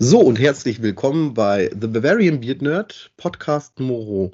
[0.00, 4.30] So und herzlich willkommen bei The Bavarian Beard Nerd, Podcast Nummer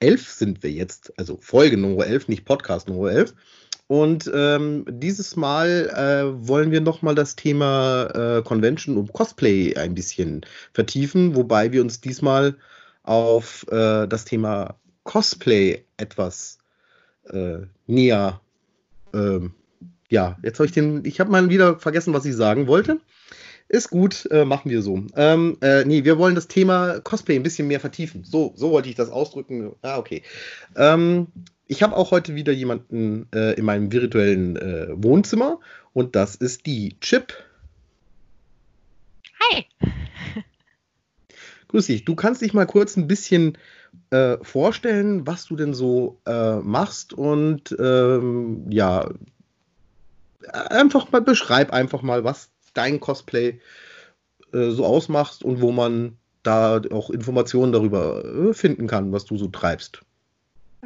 [0.00, 3.32] 11 sind wir jetzt, also Folge Nummer 11, nicht Podcast Nummer 11.
[3.86, 9.94] Und ähm, dieses Mal äh, wollen wir nochmal das Thema äh, Convention und Cosplay ein
[9.94, 12.56] bisschen vertiefen, wobei wir uns diesmal
[13.04, 14.74] auf äh, das Thema
[15.04, 16.58] Cosplay etwas
[17.28, 18.40] äh, näher.
[19.12, 19.54] Ähm,
[20.08, 22.98] ja, jetzt habe ich den, ich habe mal wieder vergessen, was ich sagen wollte.
[23.68, 25.02] Ist gut, äh, machen wir so.
[25.16, 28.24] Ähm, äh, nee, wir wollen das Thema Cosplay ein bisschen mehr vertiefen.
[28.24, 29.74] So, so wollte ich das ausdrücken.
[29.82, 30.22] Ah, okay.
[30.76, 31.28] Ähm,
[31.66, 35.60] ich habe auch heute wieder jemanden äh, in meinem virtuellen äh, Wohnzimmer
[35.94, 37.32] und das ist die Chip.
[39.40, 39.64] Hi.
[41.68, 42.04] Grüß dich.
[42.04, 43.56] Du kannst dich mal kurz ein bisschen
[44.10, 49.08] äh, vorstellen, was du denn so äh, machst und ähm, ja,
[50.52, 53.60] einfach mal beschreib einfach mal, was dein Cosplay
[54.52, 59.36] äh, so ausmachst und wo man da auch Informationen darüber äh, finden kann, was du
[59.36, 60.02] so treibst.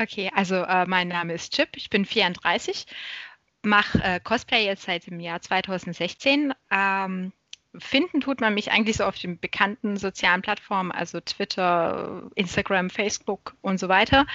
[0.01, 2.87] Okay, also äh, mein Name ist Chip, ich bin 34,
[3.63, 6.55] mache äh, Cosplay jetzt seit dem Jahr 2016.
[6.71, 7.33] Ähm,
[7.77, 13.55] finden tut man mich eigentlich so auf den bekannten sozialen Plattformen, also Twitter, Instagram, Facebook
[13.61, 14.27] und so weiter.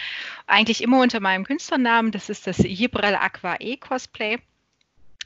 [0.47, 4.39] Eigentlich immer unter meinem Künstlernamen, das ist das Jibrel Aqua E Cosplay.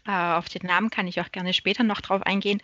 [0.08, 2.62] Äh, auf den Namen kann ich auch gerne später noch drauf eingehen.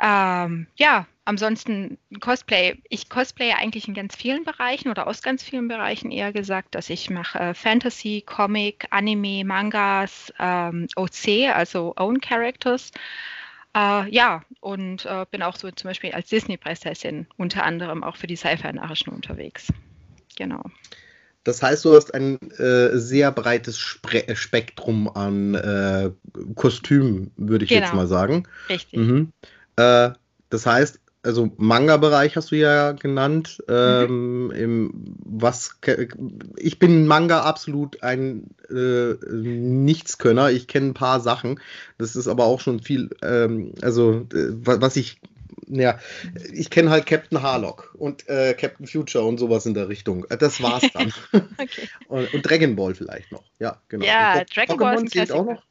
[0.00, 2.76] Ähm, ja, ansonsten Cosplay.
[2.88, 6.88] Ich cosplaye eigentlich in ganz vielen Bereichen oder aus ganz vielen Bereichen eher gesagt, dass
[6.88, 12.92] ich mache äh, Fantasy, Comic, Anime, Mangas, ähm, OC, also Own Characters.
[13.74, 18.28] Äh, ja, und äh, bin auch so zum Beispiel als Disney-Prinzessin unter anderem auch für
[18.28, 19.72] die Sci-Fi-Nachrichten unterwegs.
[20.36, 20.62] Genau.
[21.48, 26.10] Das heißt, du hast ein äh, sehr breites Spre Spektrum an äh,
[26.56, 27.86] Kostümen, würde ich genau.
[27.86, 28.46] jetzt mal sagen.
[28.68, 28.98] Richtig.
[28.98, 29.32] Mhm.
[29.76, 30.10] Äh,
[30.50, 33.62] das heißt, also Manga-Bereich hast du ja genannt.
[33.66, 34.50] Ähm, mhm.
[34.50, 34.90] im,
[35.24, 35.80] was
[36.58, 40.50] ich bin Manga absolut ein äh, Nichtskönner.
[40.50, 41.60] Ich kenne ein paar Sachen.
[41.96, 43.08] Das ist aber auch schon viel.
[43.22, 45.18] Ähm, also äh, was ich
[45.66, 45.98] ja,
[46.52, 50.24] ich kenne halt Captain Harlock und äh, Captain Future und sowas in der Richtung.
[50.30, 51.12] Äh, das war's dann.
[51.32, 51.88] okay.
[52.08, 53.44] und, und, Dragon Ball vielleicht noch.
[53.58, 54.04] Ja, genau.
[54.04, 55.62] Ja, Dragon Pokémon Ball ist auch noch.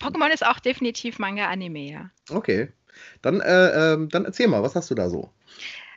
[0.00, 2.10] Pokémon ist auch definitiv Manga-Anime, ja.
[2.30, 2.68] Okay.
[3.22, 5.30] Dann, äh, äh, dann erzähl mal, was hast du da so?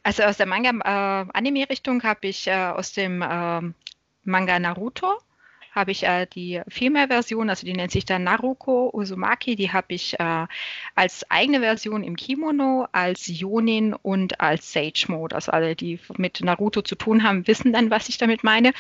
[0.03, 3.75] Also aus der Manga-Anime-Richtung äh, habe ich äh, aus dem ähm,
[4.23, 5.19] Manga Naruto
[5.77, 10.19] habe ich äh, die Female-Version, also die nennt sich dann Naruko Uzumaki, die habe ich
[10.19, 10.47] äh,
[10.95, 15.35] als eigene Version im Kimono, als Yonin und als Sage-Mode.
[15.35, 18.73] Also alle, die mit Naruto zu tun haben, wissen dann, was ich damit meine.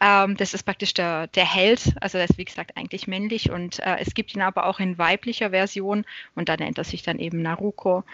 [0.00, 3.78] Ähm, das ist praktisch der, der Held, also das ist wie gesagt eigentlich männlich und
[3.78, 7.18] äh, es gibt ihn aber auch in weiblicher Version und da nennt er sich dann
[7.18, 8.04] eben Naruko.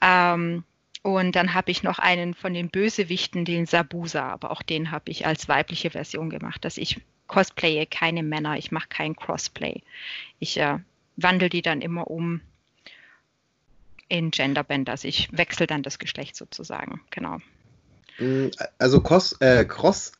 [0.00, 0.64] Ähm,
[1.02, 5.10] und dann habe ich noch einen von den Bösewichten, den Sabusa, aber auch den habe
[5.10, 7.00] ich als weibliche Version gemacht, dass ich
[7.30, 9.82] cosplaye keine Männer, ich mache kein Crossplay.
[10.40, 10.78] Ich äh,
[11.16, 12.40] wandle die dann immer um
[14.08, 17.38] in Genderband, also ich wechsle dann das Geschlecht sozusagen, genau.
[18.18, 18.48] Mm,
[18.78, 20.12] also Cos, äh, Cross,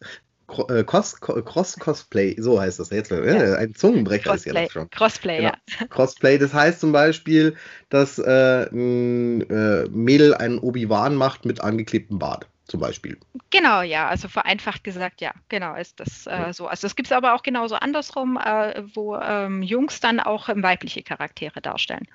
[0.69, 3.11] äh, Cross, Cross Cosplay, so heißt das jetzt.
[3.11, 3.57] Äh, ja.
[3.57, 4.91] Ein Zungenbrecher Crossplay, ist ja das schon.
[4.91, 5.53] Crossplay, genau.
[5.81, 5.87] ja.
[5.91, 7.57] Crossplay, das heißt zum Beispiel,
[7.89, 13.19] dass äh, ein äh, Mädel einen Obi-Wan macht mit angeklebtem Bart zum Beispiel.
[13.51, 16.69] Genau, ja, also vereinfacht gesagt, ja, genau ist das äh, so.
[16.69, 21.03] Also das gibt es aber auch genauso andersrum, äh, wo ähm, Jungs dann auch weibliche
[21.03, 22.07] Charaktere darstellen.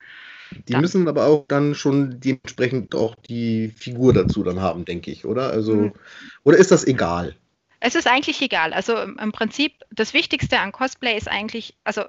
[0.68, 0.82] Die dann.
[0.82, 5.50] müssen aber auch dann schon dementsprechend auch die Figur dazu dann haben, denke ich, oder?
[5.50, 5.94] Also, mhm.
[6.44, 7.36] oder ist das egal?
[7.82, 8.74] Es ist eigentlich egal.
[8.74, 12.04] Also im Prinzip, das Wichtigste an Cosplay ist eigentlich, also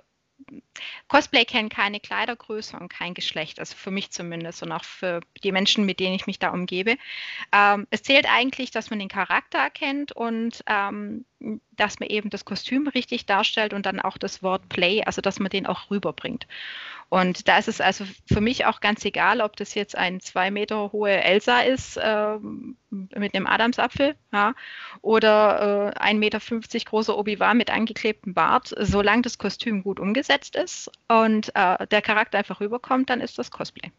[1.09, 5.53] Cosplay kennt keine Kleidergröße und kein Geschlecht, also für mich zumindest und auch für die
[5.53, 6.97] Menschen, mit denen ich mich da umgebe.
[7.53, 11.25] Ähm, es zählt eigentlich, dass man den Charakter erkennt und ähm,
[11.73, 15.39] dass man eben das Kostüm richtig darstellt und dann auch das Wort Play, also dass
[15.39, 16.47] man den auch rüberbringt.
[17.09, 20.51] Und da ist es also für mich auch ganz egal, ob das jetzt ein zwei
[20.51, 22.39] Meter hohe Elsa ist äh,
[22.91, 24.55] mit einem Adamsapfel ja,
[25.03, 26.41] oder äh, 1,50 Meter
[26.85, 28.75] großer Obi-Wan mit angeklebtem Bart.
[28.79, 33.53] Solange das Kostüm gut umgesetzt ist und äh, der Charakter einfach rüberkommt, dann ist das
[33.53, 33.93] Cosplay.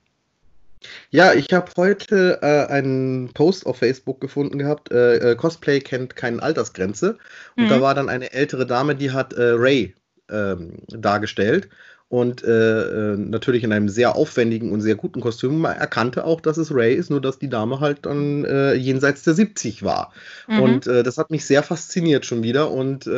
[1.10, 4.92] Ja, ich habe heute äh, einen Post auf Facebook gefunden gehabt.
[4.92, 7.18] Äh, äh, Cosplay kennt keine Altersgrenze.
[7.56, 7.70] Und mhm.
[7.70, 9.96] da war dann eine ältere Dame, die hat äh, Ray
[10.30, 11.70] ähm, dargestellt.
[12.10, 15.60] Und äh, äh, natürlich in einem sehr aufwendigen und sehr guten Kostüm.
[15.60, 18.46] Man erkannte auch, dass es Ray ist, nur dass die Dame halt dann
[18.78, 20.14] jenseits der 70 war.
[20.48, 20.62] Mhm.
[20.62, 22.72] Und das hat mich sehr fasziniert schon wieder.
[22.72, 23.10] Und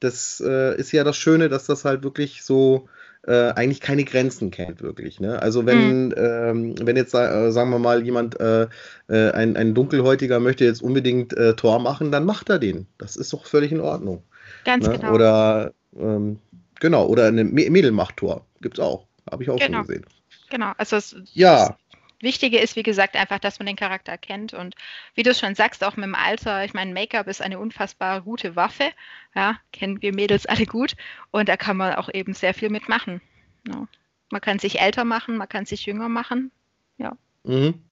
[0.00, 2.90] das ist ja das Schöne, dass das halt wirklich so
[3.26, 5.20] äh, eigentlich keine Grenzen kennt, wirklich.
[5.20, 5.40] Ne?
[5.40, 6.14] Also wenn, mhm.
[6.16, 8.68] ähm, wenn jetzt, äh, sagen wir mal, jemand, äh,
[9.08, 12.86] äh, ein, ein Dunkelhäutiger möchte jetzt unbedingt äh, Tor machen, dann macht er den.
[12.98, 14.22] Das ist doch völlig in Ordnung.
[14.64, 14.98] Ganz ne?
[14.98, 15.12] genau.
[15.12, 16.38] Oder ähm,
[16.80, 18.46] genau, oder eine Mädel macht Tor.
[18.60, 19.06] Gibt es auch.
[19.30, 19.78] Habe ich auch genau.
[19.78, 20.06] schon gesehen.
[20.50, 21.76] Genau, also es, ja.
[22.20, 24.74] Wichtige ist, wie gesagt, einfach, dass man den Charakter kennt und
[25.14, 28.56] wie du schon sagst, auch mit dem Alter, ich meine, Make-up ist eine unfassbar gute
[28.56, 28.90] Waffe,
[29.34, 30.96] ja, kennen wir Mädels alle gut
[31.30, 33.20] und da kann man auch eben sehr viel mitmachen.
[33.66, 33.86] Ja.
[34.30, 36.50] Man kann sich älter machen, man kann sich jünger machen,
[36.98, 37.16] ja.
[37.44, 37.82] Mhm.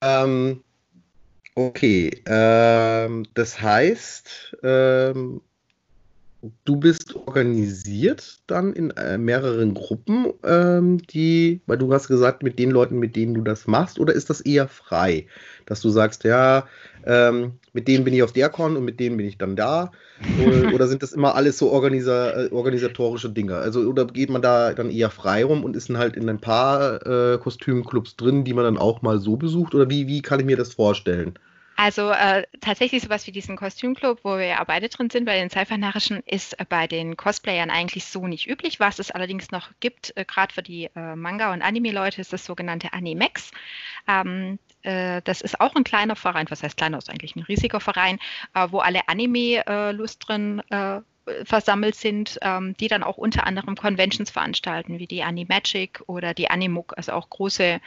[0.00, 0.64] Ähm,
[1.54, 5.40] okay, ähm, das heißt, ähm,
[6.64, 12.58] du bist organisiert dann in äh, mehreren Gruppen, ähm, die, weil du hast gesagt, mit
[12.58, 15.26] den Leuten, mit denen du das machst, oder ist das eher frei,
[15.66, 16.66] dass du sagst, ja,
[17.04, 19.90] ähm, mit denen bin ich auf der Con und mit denen bin ich dann da,
[20.36, 23.56] oder, oder sind das immer alles so organisa äh, organisatorische Dinge?
[23.56, 26.40] Also oder geht man da dann eher frei rum und ist dann halt in ein
[26.40, 30.38] paar äh, Kostümclubs drin, die man dann auch mal so besucht, oder wie wie kann
[30.40, 31.34] ich mir das vorstellen?
[31.80, 35.48] Also äh, tatsächlich sowas wie diesen Kostümclub, wo wir ja beide drin sind, bei den
[35.48, 38.80] Sci-Fi-Narischen, ist äh, bei den Cosplayern eigentlich so nicht üblich.
[38.80, 42.44] Was es allerdings noch gibt, äh, gerade für die äh, Manga- und Anime-Leute, ist das
[42.44, 43.52] sogenannte Animex.
[44.08, 47.78] Ähm, äh, das ist auch ein kleiner Verein, was heißt kleiner, ist eigentlich ein riesiger
[47.78, 48.18] Verein,
[48.54, 50.60] äh, wo alle Anime-Lust drin
[51.44, 56.48] versammelt sind, ähm, die dann auch unter anderem Conventions veranstalten, wie die Animagic oder die
[56.50, 57.80] Animuk, also auch große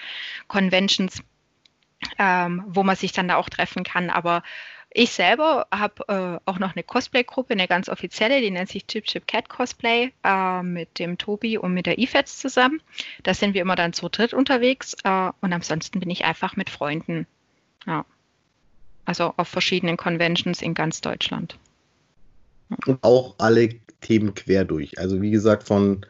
[0.47, 1.23] Conventions
[2.17, 4.09] ähm, wo man sich dann da auch treffen kann.
[4.09, 4.43] Aber
[4.93, 9.05] ich selber habe äh, auch noch eine Cosplay-Gruppe, eine ganz offizielle, die nennt sich Chip
[9.05, 12.81] Chip Cat Cosplay äh, mit dem Tobi und mit der IFETS zusammen.
[13.23, 16.69] Da sind wir immer dann zu dritt unterwegs äh, und ansonsten bin ich einfach mit
[16.69, 17.25] Freunden.
[17.87, 18.05] Ja.
[19.05, 21.57] Also auf verschiedenen Conventions in ganz Deutschland.
[22.69, 22.77] Ja.
[22.85, 23.69] Und auch alle
[24.01, 24.99] Themen quer durch.
[24.99, 26.05] Also wie gesagt, von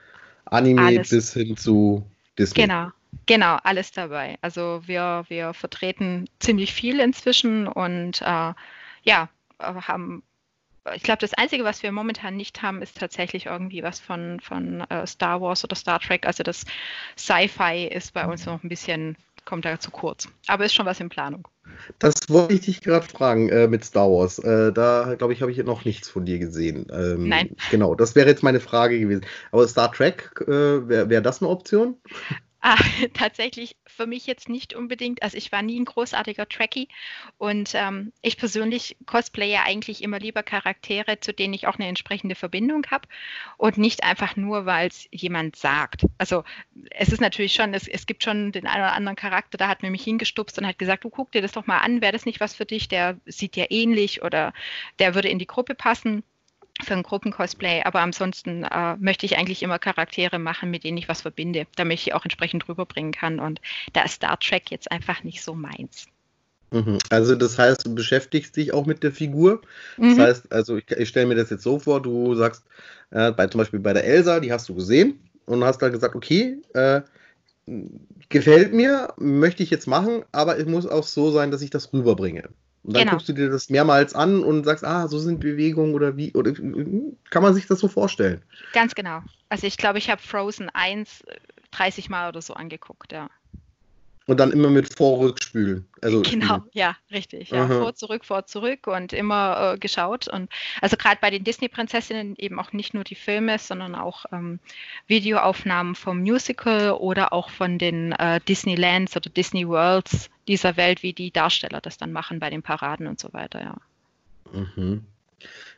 [0.45, 1.09] Anime Alles.
[1.09, 2.03] bis hin zu
[2.37, 2.63] Disney.
[2.63, 2.89] Genau.
[3.25, 4.37] Genau, alles dabei.
[4.41, 8.53] Also wir, wir vertreten ziemlich viel inzwischen und äh,
[9.03, 9.29] ja,
[9.59, 10.23] haben,
[10.95, 14.81] ich glaube, das Einzige, was wir momentan nicht haben, ist tatsächlich irgendwie was von, von
[14.89, 16.25] äh, Star Wars oder Star Trek.
[16.25, 16.65] Also das
[17.17, 19.15] Sci-Fi ist bei uns noch ein bisschen,
[19.45, 20.27] kommt da zu kurz.
[20.47, 21.47] Aber ist schon was in Planung.
[21.99, 24.39] Das wollte ich dich gerade fragen äh, mit Star Wars.
[24.39, 26.87] Äh, da, glaube ich, habe ich noch nichts von dir gesehen.
[26.91, 27.55] Ähm, Nein.
[27.69, 29.25] Genau, das wäre jetzt meine Frage gewesen.
[29.51, 31.97] Aber Star Trek, äh, wäre wär das eine Option?
[32.63, 32.77] Ah,
[33.15, 35.23] tatsächlich für mich jetzt nicht unbedingt.
[35.23, 36.87] Also ich war nie ein großartiger Trekkie
[37.39, 42.35] und ähm, ich persönlich cosplaye eigentlich immer lieber Charaktere, zu denen ich auch eine entsprechende
[42.35, 43.07] Verbindung habe
[43.57, 46.05] und nicht einfach nur, weil es jemand sagt.
[46.19, 46.43] Also
[46.91, 49.81] es ist natürlich schon, es, es gibt schon den einen oder anderen Charakter, da hat
[49.81, 52.25] mir mich hingestupst und hat gesagt, du guck dir das doch mal an, wäre das
[52.27, 54.53] nicht was für dich, der sieht ja ähnlich oder
[54.99, 56.23] der würde in die Gruppe passen
[56.83, 61.07] für ein Gruppencosplay, aber ansonsten äh, möchte ich eigentlich immer Charaktere machen, mit denen ich
[61.07, 63.39] was verbinde, damit ich auch entsprechend rüberbringen kann.
[63.39, 63.61] Und
[63.93, 66.07] da ist Star Trek jetzt einfach nicht so meins.
[66.71, 66.99] Mhm.
[67.09, 69.61] Also das heißt, du beschäftigst dich auch mit der Figur.
[69.97, 70.17] Mhm.
[70.17, 72.63] Das heißt, also ich, ich stelle mir das jetzt so vor, du sagst,
[73.11, 76.15] äh, bei, zum Beispiel bei der Elsa, die hast du gesehen und hast dann gesagt,
[76.15, 77.01] okay, äh,
[78.29, 81.91] gefällt mir, möchte ich jetzt machen, aber es muss auch so sein, dass ich das
[81.93, 82.49] rüberbringe.
[82.83, 83.11] Und dann genau.
[83.13, 86.51] guckst du dir das mehrmals an und sagst, ah, so sind Bewegungen oder wie, oder
[86.51, 88.41] kann man sich das so vorstellen?
[88.73, 89.21] Ganz genau.
[89.49, 91.23] Also ich glaube, ich habe Frozen 1
[91.71, 93.29] 30 Mal oder so angeguckt, ja.
[94.27, 95.87] Und dann immer mit Vor-Rückspülen.
[96.01, 96.69] Also genau, spülen.
[96.73, 97.49] ja, richtig.
[97.49, 97.67] Ja.
[97.67, 100.27] Vor, zurück, vor, zurück und immer äh, geschaut.
[100.27, 104.59] Und also gerade bei den Disney-Prinzessinnen eben auch nicht nur die Filme, sondern auch ähm,
[105.07, 111.13] Videoaufnahmen vom Musical oder auch von den äh, Disneylands oder Disney Worlds dieser Welt, wie
[111.13, 113.75] die Darsteller das dann machen bei den Paraden und so weiter, ja.
[114.51, 115.05] Mhm.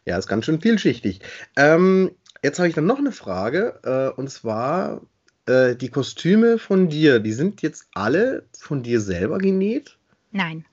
[0.03, 1.19] Ja, ist ganz schön vielschichtig.
[1.55, 2.11] Ähm,
[2.41, 5.01] jetzt habe ich dann noch eine Frage, äh, und zwar
[5.45, 9.95] äh, die Kostüme von dir, die sind jetzt alle von dir selber genäht?
[10.31, 10.65] Nein.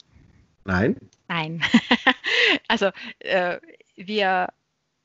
[0.64, 0.96] Nein?
[1.28, 1.62] Nein.
[2.68, 3.58] also äh,
[3.96, 4.48] wir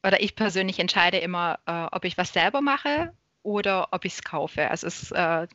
[0.04, 3.12] oder ich persönlich entscheide immer, äh, ob ich was selber mache
[3.44, 4.70] oder ob ich es kaufe.
[4.72, 5.48] Also es, äh,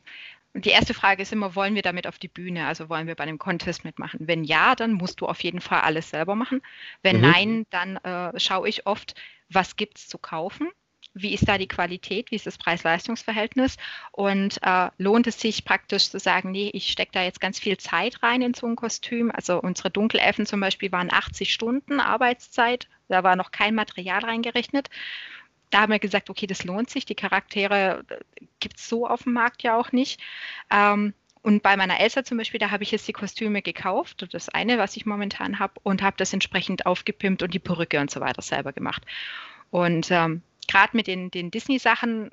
[0.53, 2.67] die erste Frage ist immer, wollen wir damit auf die Bühne?
[2.67, 4.19] Also wollen wir bei einem Contest mitmachen?
[4.23, 6.61] Wenn ja, dann musst du auf jeden Fall alles selber machen.
[7.01, 7.21] Wenn mhm.
[7.21, 9.15] nein, dann äh, schaue ich oft,
[9.49, 10.69] was gibt es zu kaufen?
[11.13, 12.31] Wie ist da die Qualität?
[12.31, 13.75] Wie ist das Preis-Leistungs-Verhältnis?
[14.11, 17.77] Und äh, lohnt es sich praktisch zu sagen, nee, ich stecke da jetzt ganz viel
[17.77, 19.31] Zeit rein in so ein Kostüm?
[19.31, 22.87] Also unsere Dunkelelfen zum Beispiel waren 80 Stunden Arbeitszeit.
[23.09, 24.89] Da war noch kein Material reingerechnet
[25.71, 27.05] da haben wir gesagt, okay, das lohnt sich.
[27.05, 30.21] Die Charaktere äh, gibt es so auf dem Markt ja auch nicht.
[30.69, 34.49] Ähm, und bei meiner Elsa zum Beispiel, da habe ich jetzt die Kostüme gekauft, das
[34.49, 38.19] eine, was ich momentan habe, und habe das entsprechend aufgepimpt und die Perücke und so
[38.19, 39.03] weiter selber gemacht.
[39.71, 42.29] Und ähm, gerade mit den, den Disney-Sachen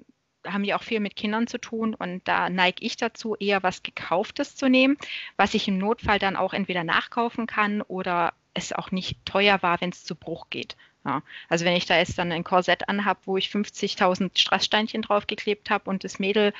[0.46, 3.82] haben ja auch viel mit Kindern zu tun und da neige ich dazu, eher was
[3.82, 4.96] Gekauftes zu nehmen,
[5.36, 9.80] was ich im Notfall dann auch entweder nachkaufen kann oder es auch nicht teuer war,
[9.80, 10.76] wenn es zu Bruch geht.
[11.08, 15.70] Ja, also wenn ich da jetzt dann ein Korsett anhabe, wo ich 50.000 Strasssteinchen draufgeklebt
[15.70, 16.52] habe und das Mädel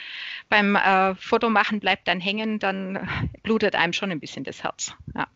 [0.48, 3.06] beim äh, Fotomachen bleibt dann hängen, dann
[3.42, 4.94] blutet einem schon ein bisschen das Herz.
[5.14, 5.26] Ja.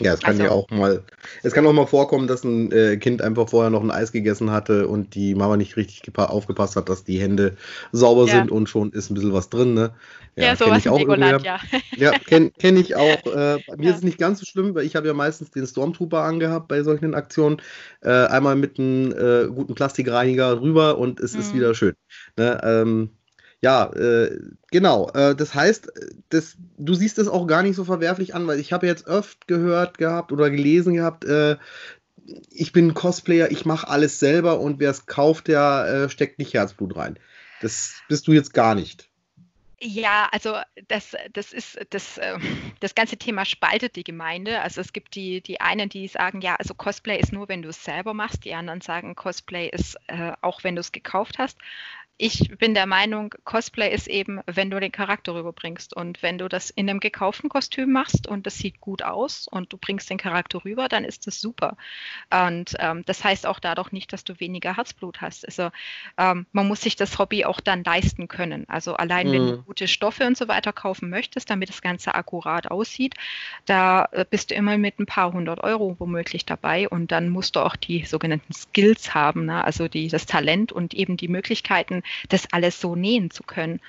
[0.00, 1.02] Ja, es kann also, ja auch mal,
[1.42, 4.50] es kann auch mal vorkommen, dass ein äh, Kind einfach vorher noch ein Eis gegessen
[4.50, 7.56] hatte und die Mama nicht richtig aufgepasst hat, dass die Hände
[7.92, 8.34] sauber ja.
[8.34, 9.92] sind und schon ist ein bisschen was drin, ne?
[10.36, 11.58] Ja, ja sowas ich auch Legoland, ja.
[11.96, 13.08] Ja, kenne kenn ich auch.
[13.28, 13.90] Äh, bei mir ja.
[13.90, 16.82] ist es nicht ganz so schlimm, weil ich habe ja meistens den Stormtrooper angehabt bei
[16.82, 17.60] solchen Aktionen.
[18.00, 21.40] Äh, einmal mit einem äh, guten Plastikreiniger rüber und es mhm.
[21.40, 21.94] ist wieder schön.
[22.36, 22.58] Ne?
[22.64, 23.10] Ähm,
[23.60, 24.38] ja, äh,
[24.70, 25.10] genau.
[25.10, 25.92] Äh, das heißt,
[26.28, 29.46] das, du siehst es auch gar nicht so verwerflich an, weil ich habe jetzt öfter
[29.46, 31.56] gehört gehabt oder gelesen gehabt, äh,
[32.50, 36.54] ich bin Cosplayer, ich mache alles selber und wer es kauft, der äh, steckt nicht
[36.54, 37.18] Herzblut rein.
[37.62, 39.08] Das bist du jetzt gar nicht.
[39.80, 40.56] Ja, also
[40.88, 42.42] das, das ist das, ähm,
[42.80, 44.60] das ganze Thema spaltet die Gemeinde.
[44.60, 47.68] Also es gibt die, die einen, die sagen, ja, also Cosplay ist nur, wenn du
[47.68, 48.44] es selber machst.
[48.44, 51.58] Die anderen sagen, Cosplay ist äh, auch, wenn du es gekauft hast
[52.20, 56.48] ich bin der Meinung, Cosplay ist eben, wenn du den Charakter rüberbringst und wenn du
[56.48, 60.18] das in einem gekauften Kostüm machst und das sieht gut aus und du bringst den
[60.18, 61.76] Charakter rüber, dann ist das super.
[62.30, 65.46] Und ähm, das heißt auch dadurch nicht, dass du weniger Herzblut hast.
[65.46, 65.70] Also
[66.18, 68.68] ähm, man muss sich das Hobby auch dann leisten können.
[68.68, 69.32] Also allein mhm.
[69.32, 69.64] wenn du mhm.
[69.64, 73.14] gute Stoffe und so weiter kaufen möchtest, damit das Ganze akkurat aussieht,
[73.64, 77.54] da äh, bist du immer mit ein paar hundert Euro womöglich dabei und dann musst
[77.54, 79.62] du auch die sogenannten Skills haben, ne?
[79.62, 83.80] also die, das Talent und eben die Möglichkeiten, das alles so nähen zu können.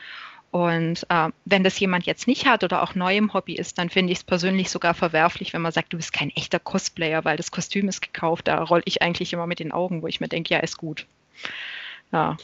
[0.52, 3.90] Und äh, wenn das jemand jetzt nicht hat oder auch neu im Hobby ist, dann
[3.90, 7.38] finde ich es persönlich sogar verwerflich, wenn man sagt, du bist kein echter Cosplayer, weil
[7.38, 8.48] das Kostüm ist gekauft.
[8.48, 11.06] Da rolle ich eigentlich immer mit den Augen, wo ich mir denke, ja, ist gut.
[12.12, 12.38] Ja.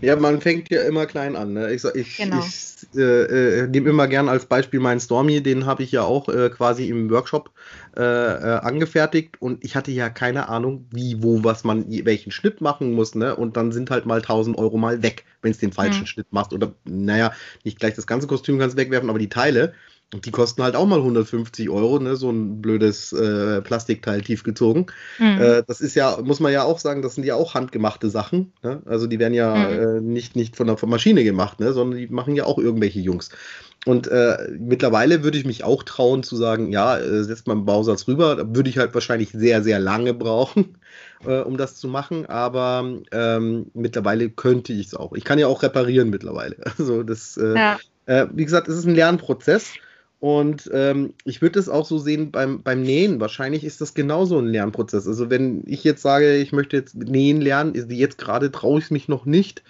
[0.00, 1.52] Ja, man fängt ja immer klein an.
[1.52, 1.72] Ne?
[1.72, 2.40] Ich, ich, genau.
[2.40, 6.28] ich äh, äh, nehme immer gern als Beispiel meinen Stormy, den habe ich ja auch
[6.28, 7.50] äh, quasi im Workshop
[7.96, 12.60] äh, äh, angefertigt und ich hatte ja keine Ahnung, wie, wo, was man, welchen Schnitt
[12.60, 13.14] machen muss.
[13.14, 13.36] Ne?
[13.36, 16.06] Und dann sind halt mal 1000 Euro mal weg, wenn es den falschen mhm.
[16.06, 16.52] Schnitt machst.
[16.52, 17.32] Oder, naja,
[17.62, 19.72] nicht gleich das ganze Kostüm kannst wegwerfen, aber die Teile.
[20.14, 22.16] Die kosten halt auch mal 150 Euro, ne?
[22.16, 24.86] so ein blödes äh, Plastikteil tiefgezogen.
[25.18, 25.40] Mhm.
[25.40, 28.52] Äh, das ist ja, muss man ja auch sagen, das sind ja auch handgemachte Sachen.
[28.62, 28.82] Ne?
[28.84, 29.96] Also die werden ja mhm.
[29.96, 31.72] äh, nicht, nicht von der Maschine gemacht, ne?
[31.72, 33.30] sondern die machen ja auch irgendwelche Jungs.
[33.86, 37.64] Und äh, mittlerweile würde ich mich auch trauen zu sagen, ja, äh, setzt mal einen
[37.64, 38.36] Bausatz rüber.
[38.36, 40.76] Da würde ich halt wahrscheinlich sehr, sehr lange brauchen,
[41.26, 42.26] äh, um das zu machen.
[42.26, 45.14] Aber ähm, mittlerweile könnte ich es auch.
[45.14, 46.56] Ich kann ja auch reparieren mittlerweile.
[46.78, 47.78] Also das, ja.
[48.06, 49.72] wie gesagt, es ist ein Lernprozess.
[50.22, 53.18] Und ähm, ich würde es auch so sehen beim, beim Nähen.
[53.18, 55.08] Wahrscheinlich ist das genauso ein Lernprozess.
[55.08, 59.08] Also wenn ich jetzt sage, ich möchte jetzt nähen lernen, jetzt gerade traue ich mich
[59.08, 59.64] noch nicht.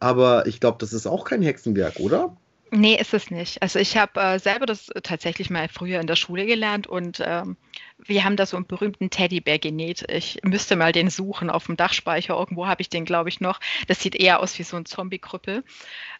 [0.00, 2.34] Aber ich glaube, das ist auch kein Hexenwerk, oder?
[2.70, 3.60] Nee, ist es nicht.
[3.60, 7.58] Also ich habe äh, selber das tatsächlich mal früher in der Schule gelernt und ähm,
[7.98, 10.04] wir haben da so einen berühmten Teddybär genäht.
[10.10, 12.34] Ich müsste mal den suchen auf dem Dachspeicher.
[12.34, 13.60] Irgendwo habe ich den, glaube ich, noch.
[13.88, 15.64] Das sieht eher aus wie so ein Zombie-Krüppel.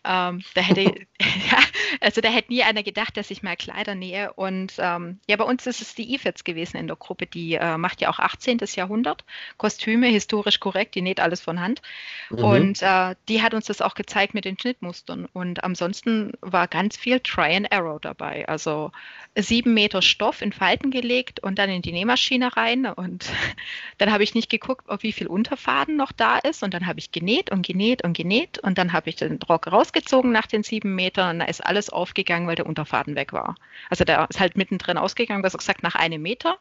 [0.04, 0.82] Ähm, da hätte,
[1.50, 1.58] ja,
[2.00, 4.32] also da hätte nie einer gedacht, dass ich mal Kleider nähe.
[4.34, 7.26] Und ähm, ja, bei uns ist es die IFETS gewesen in der Gruppe.
[7.26, 8.58] Die äh, macht ja auch 18.
[8.74, 9.24] Jahrhundert
[9.56, 10.94] Kostüme, historisch korrekt.
[10.94, 11.82] Die näht alles von Hand.
[12.30, 12.38] Mhm.
[12.38, 15.26] Und äh, die hat uns das auch gezeigt mit den Schnittmustern.
[15.32, 18.48] Und ansonsten war ganz viel Try and Arrow dabei.
[18.48, 18.92] Also
[19.36, 22.86] sieben Meter Stoff in Falten gelegt und dann in die Nähmaschine rein.
[22.86, 23.30] Und
[23.98, 26.62] dann habe ich nicht geguckt, ob wie viel Unterfaden noch da ist.
[26.62, 28.58] Und dann habe ich genäht und genäht und genäht.
[28.58, 31.36] Und dann habe ich den Rock rausgezogen nach den sieben Metern.
[31.36, 33.56] Und da ist alles aufgegangen, weil der Unterfaden weg war.
[33.90, 36.58] Also der ist halt mittendrin ausgegangen, besser gesagt nach einem Meter.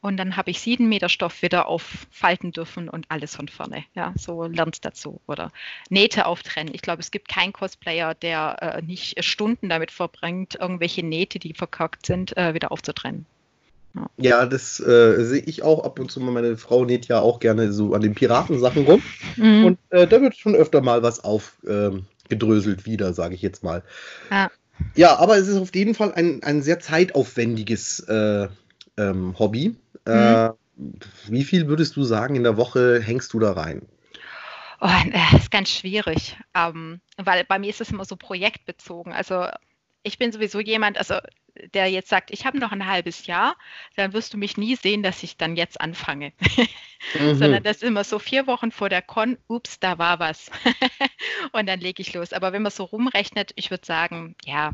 [0.00, 3.84] Und dann habe ich sieben Meter Stoff wieder auffalten dürfen und alles von vorne.
[3.94, 5.20] Ja, so lernst dazu.
[5.26, 5.50] Oder
[5.90, 6.72] Nähte auftrennen.
[6.72, 11.52] Ich glaube, es gibt keinen Cosplayer, der äh, nicht Stunden damit verbringt, irgendwelche Nähte, die
[11.52, 13.26] verkackt sind, äh, wieder aufzutrennen.
[13.94, 16.30] Ja, ja das äh, sehe ich auch ab und zu mal.
[16.30, 19.02] Meine Frau näht ja auch gerne so an den Piratensachen rum.
[19.34, 19.64] Mhm.
[19.64, 23.82] Und äh, da wird schon öfter mal was aufgedröselt ähm, wieder, sage ich jetzt mal.
[24.30, 24.50] Ja.
[24.94, 25.16] ja.
[25.18, 28.48] aber es ist auf jeden Fall ein, ein sehr zeitaufwendiges äh,
[28.96, 29.76] ähm, Hobby.
[30.06, 30.54] Äh, mhm.
[31.28, 33.82] wie viel würdest du sagen, in der Woche hängst du da rein?
[34.80, 39.12] Oh, das äh, ist ganz schwierig, ähm, weil bei mir ist es immer so projektbezogen.
[39.12, 39.46] Also
[40.02, 41.16] ich bin sowieso jemand, also
[41.74, 43.56] der jetzt sagt, ich habe noch ein halbes Jahr,
[43.96, 46.32] dann wirst du mich nie sehen, dass ich dann jetzt anfange.
[47.18, 47.34] mhm.
[47.34, 50.50] Sondern das ist immer so vier Wochen vor der Con, ups, da war was.
[51.52, 52.32] und dann lege ich los.
[52.32, 54.72] Aber wenn man so rumrechnet, ich würde sagen, ja,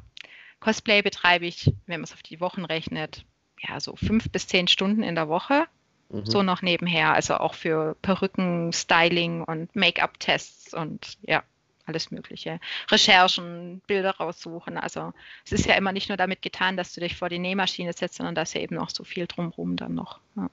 [0.61, 3.25] Cosplay betreibe ich, wenn man es auf die Wochen rechnet,
[3.61, 5.67] ja, so fünf bis zehn Stunden in der Woche.
[6.09, 6.27] Mhm.
[6.27, 11.43] So noch nebenher, also auch für Perücken, Styling und Make-up-Tests und ja,
[11.87, 12.61] alles Mögliche.
[12.91, 14.77] Recherchen, Bilder raussuchen.
[14.77, 15.13] Also
[15.45, 18.17] es ist ja immer nicht nur damit getan, dass du dich vor die Nähmaschine setzt,
[18.17, 20.21] sondern da ist ja eben noch so viel drumherum dann noch.
[20.37, 20.51] Ja.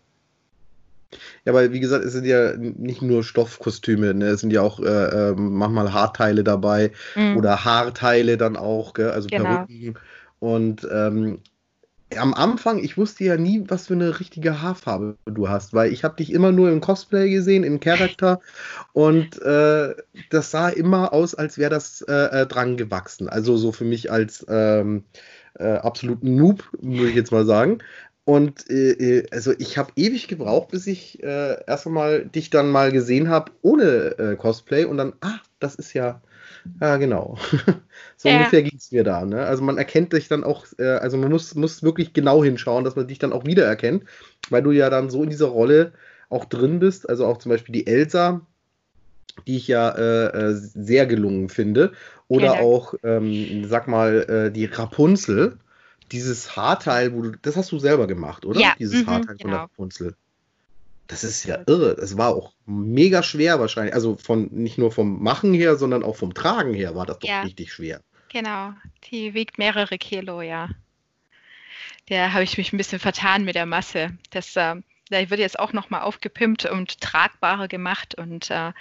[1.45, 4.27] Ja, weil wie gesagt, es sind ja nicht nur Stoffkostüme, ne?
[4.27, 4.85] es sind ja auch äh,
[5.29, 7.35] äh, manchmal Haarteile dabei mhm.
[7.35, 9.11] oder Haarteile dann auch, gell?
[9.11, 9.65] also genau.
[9.65, 9.95] Perücken.
[10.39, 11.39] Und ähm,
[12.18, 16.03] am Anfang, ich wusste ja nie, was für eine richtige Haarfarbe du hast, weil ich
[16.03, 18.39] habe dich immer nur im Cosplay gesehen, im Charakter
[18.94, 19.96] und äh,
[20.30, 23.30] das sah immer aus, als wäre das äh, äh, dran gewachsen.
[23.30, 25.03] Also so für mich als ähm,
[25.60, 27.80] äh, absoluten Noob, würde ich jetzt mal sagen.
[28.24, 32.70] Und äh, äh, also ich habe ewig gebraucht, bis ich äh, erst einmal dich dann
[32.70, 36.22] mal gesehen habe ohne äh, Cosplay und dann, ah, das ist ja,
[36.80, 37.38] ja genau.
[38.18, 38.38] so ja.
[38.38, 39.25] ungefähr ging es mir da.
[39.25, 39.46] Ne?
[39.46, 42.96] Also man erkennt dich dann auch, äh, also man muss, muss wirklich genau hinschauen, dass
[42.96, 44.06] man dich dann auch wiedererkennt,
[44.50, 45.94] weil du ja dann so in dieser Rolle
[46.30, 47.10] auch drin bist.
[47.10, 48.41] Also auch zum Beispiel die Elsa,
[49.48, 51.94] die ich ja äh, sehr gelungen finde.
[52.27, 55.58] Oder ja, auch, ähm, sag mal, die Rapunzel
[56.12, 58.60] dieses Haarteil, wo du, das hast du selber gemacht, oder?
[58.60, 58.74] Ja.
[58.77, 59.38] Dieses mhm, Haarteil genau.
[59.38, 59.62] von der genau.
[59.62, 60.15] Rapunzel.
[61.12, 61.98] Das ist ja irre.
[61.98, 63.94] Das war auch mega schwer wahrscheinlich.
[63.94, 67.27] Also von nicht nur vom Machen her, sondern auch vom Tragen her war das doch
[67.27, 67.41] ja.
[67.41, 68.01] richtig schwer.
[68.30, 68.72] Genau.
[69.12, 70.70] Die wiegt mehrere Kilo, ja.
[72.08, 74.18] Da habe ich mich ein bisschen vertan mit der Masse.
[74.30, 74.75] Das, äh,
[75.10, 78.72] da wird jetzt auch nochmal aufgepimpt und tragbarer gemacht und, äh,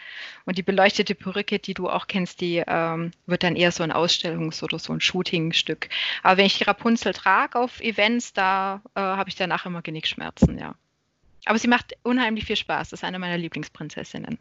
[0.45, 3.91] und die beleuchtete Perücke, die du auch kennst, die ähm, wird dann eher so ein
[3.91, 5.89] Ausstellungs- oder so ein Shootingstück.
[6.23, 10.57] Aber wenn ich die Rapunzel trage auf Events, da äh, habe ich danach immer Genickschmerzen,
[10.59, 10.77] ja.
[11.51, 12.91] Aber sie macht unheimlich viel Spaß.
[12.91, 14.39] Das ist eine meiner Lieblingsprinzessinnen.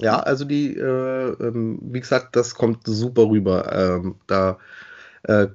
[0.00, 3.70] Ja, also die, äh, ähm, wie gesagt, das kommt super rüber.
[3.72, 4.58] Ähm, da
[5.22, 5.46] äh,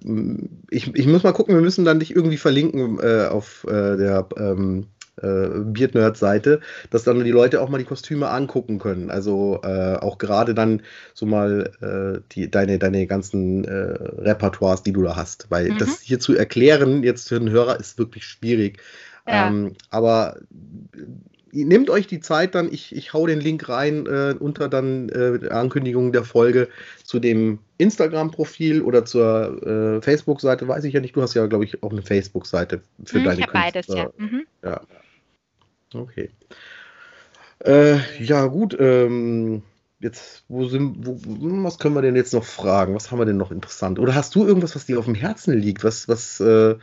[0.69, 4.29] ich, ich muss mal gucken, wir müssen dann dich irgendwie verlinken äh, auf äh, der
[4.37, 4.87] ähm,
[5.17, 9.11] äh, Beard-Nerd-Seite, dass dann die Leute auch mal die Kostüme angucken können.
[9.11, 10.83] Also äh, auch gerade dann
[11.15, 15.47] so mal die, deine, deine ganzen Repertoires, die du da hast.
[15.49, 15.79] Weil mhm.
[15.79, 18.79] das hier zu erklären, jetzt für den Hörer, ist wirklich schwierig.
[19.27, 19.47] Ja.
[19.47, 20.37] Ähm, aber
[21.51, 25.49] nehmt euch die Zeit dann, ich, ich hau den Link rein äh, unter dann äh,
[25.49, 26.69] Ankündigung der Folge
[27.03, 31.15] zu dem Instagram-Profil oder zur äh, Facebook-Seite, weiß ich ja nicht.
[31.15, 34.09] Du hast ja, glaube ich, auch eine Facebook-Seite für hm, deine ich beides, ja.
[34.17, 34.45] Mhm.
[34.63, 34.81] ja.
[35.93, 36.29] Okay.
[37.59, 38.75] Äh, ja, gut.
[38.79, 39.63] Ähm,
[39.99, 41.17] jetzt, wo sind, wo,
[41.63, 42.93] was können wir denn jetzt noch fragen?
[42.93, 43.99] Was haben wir denn noch interessant?
[43.99, 45.83] Oder hast du irgendwas, was dir auf dem Herzen liegt?
[45.83, 46.75] Was, was, äh,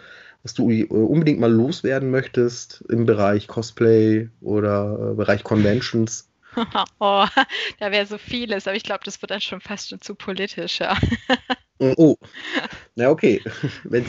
[0.45, 6.29] was du äh, unbedingt mal loswerden möchtest im Bereich Cosplay oder äh, Bereich Conventions?
[7.01, 7.27] oh,
[7.81, 10.79] da wäre so vieles, aber ich glaube, das wird dann schon fast schon zu politisch,
[10.79, 10.97] ja.
[11.81, 12.17] Mm, oh,
[12.95, 13.43] na okay.
[13.85, 14.05] Wenn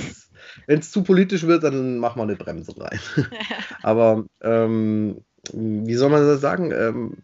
[0.67, 2.99] es zu politisch wird, dann mach mal eine Bremse rein.
[3.81, 5.21] aber ähm,
[5.53, 6.71] wie soll man das sagen?
[6.71, 7.17] Ähm,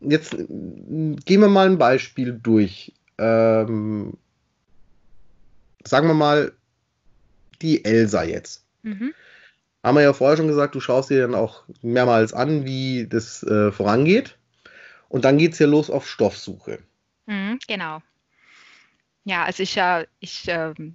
[0.00, 2.92] jetzt gehen wir mal ein Beispiel durch.
[3.18, 4.14] Ähm,
[5.84, 6.52] sagen wir mal,
[7.62, 8.64] die Elsa jetzt.
[8.82, 9.14] Mhm.
[9.82, 13.42] Haben wir ja vorher schon gesagt, du schaust dir dann auch mehrmals an, wie das
[13.42, 14.36] äh, vorangeht.
[15.08, 16.80] Und dann geht es ja los auf Stoffsuche.
[17.26, 18.02] Mhm, genau.
[19.24, 20.94] Ja, also ich, äh, ich ähm,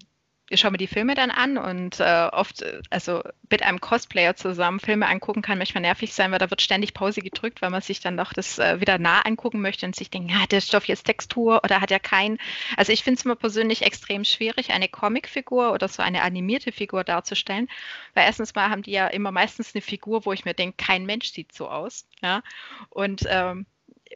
[0.49, 4.35] ich schaue mir die Filme dann an und äh, oft, äh, also mit einem Cosplayer
[4.35, 7.81] zusammen Filme angucken kann manchmal nervig sein, weil da wird ständig Pause gedrückt, weil man
[7.81, 10.85] sich dann doch das äh, wieder nah angucken möchte und sich denkt, hat der Stoff
[10.85, 12.37] jetzt Textur oder hat er keinen?
[12.77, 17.03] Also ich finde es immer persönlich extrem schwierig, eine Comicfigur oder so eine animierte Figur
[17.03, 17.67] darzustellen,
[18.13, 21.05] weil erstens mal haben die ja immer meistens eine Figur, wo ich mir denke, kein
[21.05, 22.43] Mensch sieht so aus, ja,
[22.89, 23.65] und ähm,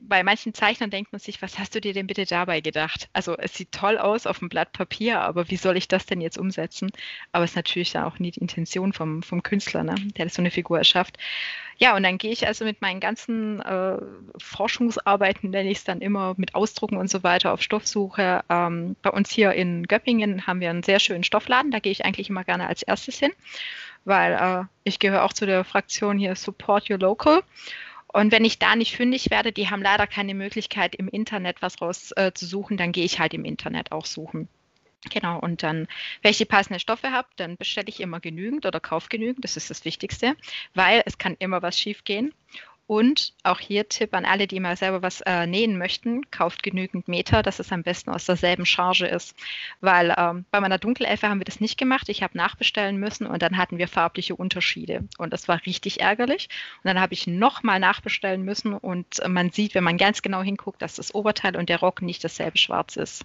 [0.02, 3.10] bei manchen Zeichnern denkt man sich, was hast du dir denn bitte dabei gedacht?
[3.14, 6.22] Also es sieht toll aus auf dem Blatt Papier, aber wie soll ich das denn
[6.22, 6.92] jetzt umsetzen?
[7.32, 9.96] Aber es ist natürlich dann auch nie die Intention vom, vom Künstler, ne?
[10.18, 11.18] der so eine Figur erschafft.
[11.78, 13.98] Ja, und dann gehe ich also mit meinen ganzen äh,
[14.38, 18.44] Forschungsarbeiten, nenne ich es dann immer, mit Ausdrucken und so weiter auf Stoffsuche.
[18.50, 22.04] Ähm, bei uns hier in Göppingen haben wir einen sehr schönen Stoffladen, da gehe ich
[22.04, 23.32] eigentlich immer gerne als erstes hin,
[24.04, 27.44] weil äh, ich gehöre auch zu der Fraktion hier Support Your Local.
[28.12, 31.82] Und wenn ich da nicht fündig werde, die haben leider keine Möglichkeit, im Internet was
[31.82, 34.48] rauszusuchen, äh, dann gehe ich halt im Internet auch suchen.
[35.10, 35.88] Genau, und dann,
[36.22, 39.45] wenn ich die passenden Stoffe habe, dann bestelle ich immer genügend oder kaufe genügend.
[39.45, 40.36] Das ist das Wichtigste,
[40.74, 42.34] weil es kann immer was schiefgehen.
[42.89, 47.08] Und auch hier Tipp an alle, die mal selber was äh, nähen möchten, kauft genügend
[47.08, 49.36] Meter, dass es am besten aus derselben Charge ist.
[49.80, 52.10] Weil ähm, bei meiner Dunkelelfe haben wir das nicht gemacht.
[52.10, 55.08] Ich habe nachbestellen müssen und dann hatten wir farbliche Unterschiede.
[55.19, 56.49] Und das war richtig ärgerlich.
[56.78, 60.82] Und dann habe ich nochmal nachbestellen müssen und man sieht, wenn man ganz genau hinguckt,
[60.82, 63.23] dass das Oberteil und der Rock nicht dasselbe Schwarz ist.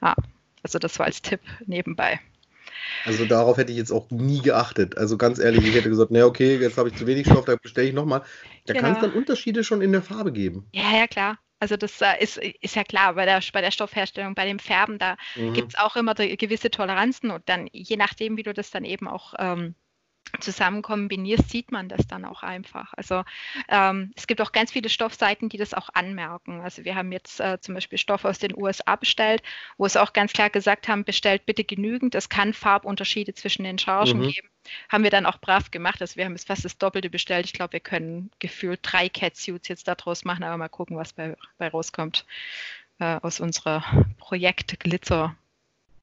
[0.00, 0.14] Ja,
[0.62, 2.20] also das war als Tipp nebenbei.
[3.04, 4.96] Also darauf hätte ich jetzt auch nie geachtet.
[4.98, 7.56] Also ganz ehrlich, ich hätte gesagt, na okay, jetzt habe ich zu wenig Stoff, da
[7.56, 8.22] bestelle ich nochmal.
[8.66, 8.84] Da genau.
[8.84, 10.68] kann es dann Unterschiede schon in der Farbe geben.
[10.72, 11.38] Ja, ja, klar.
[11.58, 14.98] Also das äh, ist, ist ja klar, bei der, bei der Stoffherstellung, bei dem Färben,
[14.98, 15.54] da mhm.
[15.54, 19.08] gibt es auch immer gewisse Toleranzen und dann, je nachdem, wie du das dann eben
[19.08, 19.74] auch ähm,
[20.40, 22.92] zusammen kombinierst, sieht man das dann auch einfach.
[22.94, 23.24] Also
[23.68, 26.60] ähm, es gibt auch ganz viele Stoffseiten, die das auch anmerken.
[26.60, 29.42] Also wir haben jetzt äh, zum Beispiel Stoff aus den USA bestellt,
[29.76, 32.14] wo es auch ganz klar gesagt haben, bestellt bitte genügend.
[32.14, 34.28] Es kann Farbunterschiede zwischen den Chargen mhm.
[34.28, 34.48] geben.
[34.88, 36.00] Haben wir dann auch brav gemacht.
[36.00, 37.46] Also wir haben jetzt fast das Doppelte bestellt.
[37.46, 41.36] Ich glaube, wir können gefühlt drei Catsuits jetzt daraus machen, aber mal gucken, was bei,
[41.58, 42.26] bei rauskommt
[42.98, 43.84] äh, aus unserer
[44.18, 45.36] Projekt Glitzer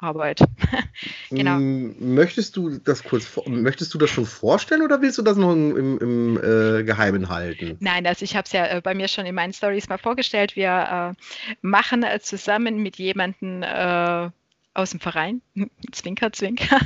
[0.04, 0.42] Arbeit.
[1.30, 1.58] genau.
[1.58, 5.76] Möchtest du das kurz, möchtest du das schon vorstellen oder willst du das noch im,
[5.76, 7.78] im, im äh, Geheimen halten?
[7.80, 10.56] Nein, also ich habe es ja äh, bei mir schon in meinen Stories mal vorgestellt.
[10.56, 14.30] Wir äh, machen äh, zusammen mit jemandem äh,
[14.74, 15.42] aus dem Verein,
[15.92, 16.80] Zwinker, Zwinker,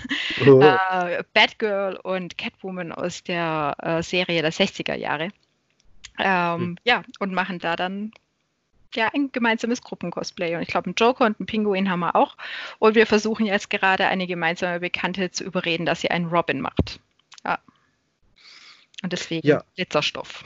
[0.45, 0.61] oh.
[0.61, 5.29] Äh, Batgirl und Catwoman aus der Serie der 60er Jahre.
[6.19, 6.77] Ähm, hm.
[6.83, 8.11] Ja, und machen da dann
[8.93, 10.55] ja, ein gemeinsames Gruppencosplay.
[10.55, 12.37] Und ich glaube, einen Joker und einen Pinguin haben wir auch.
[12.79, 16.99] Und wir versuchen jetzt gerade eine gemeinsame Bekannte zu überreden, dass sie einen Robin macht.
[17.45, 17.59] Ja.
[19.03, 19.63] Und deswegen ja.
[19.75, 20.43] Glitzerstoff.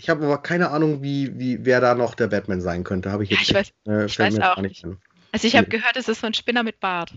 [0.00, 3.10] Ich habe aber keine Ahnung, wie, wie, wer da noch der Batman sein könnte.
[3.10, 4.84] Habe ich jetzt ja, ich weiß, äh, ich weiß auch nicht.
[4.84, 4.98] An.
[5.32, 7.12] Also ich habe gehört, es ist so ein Spinner mit Bart.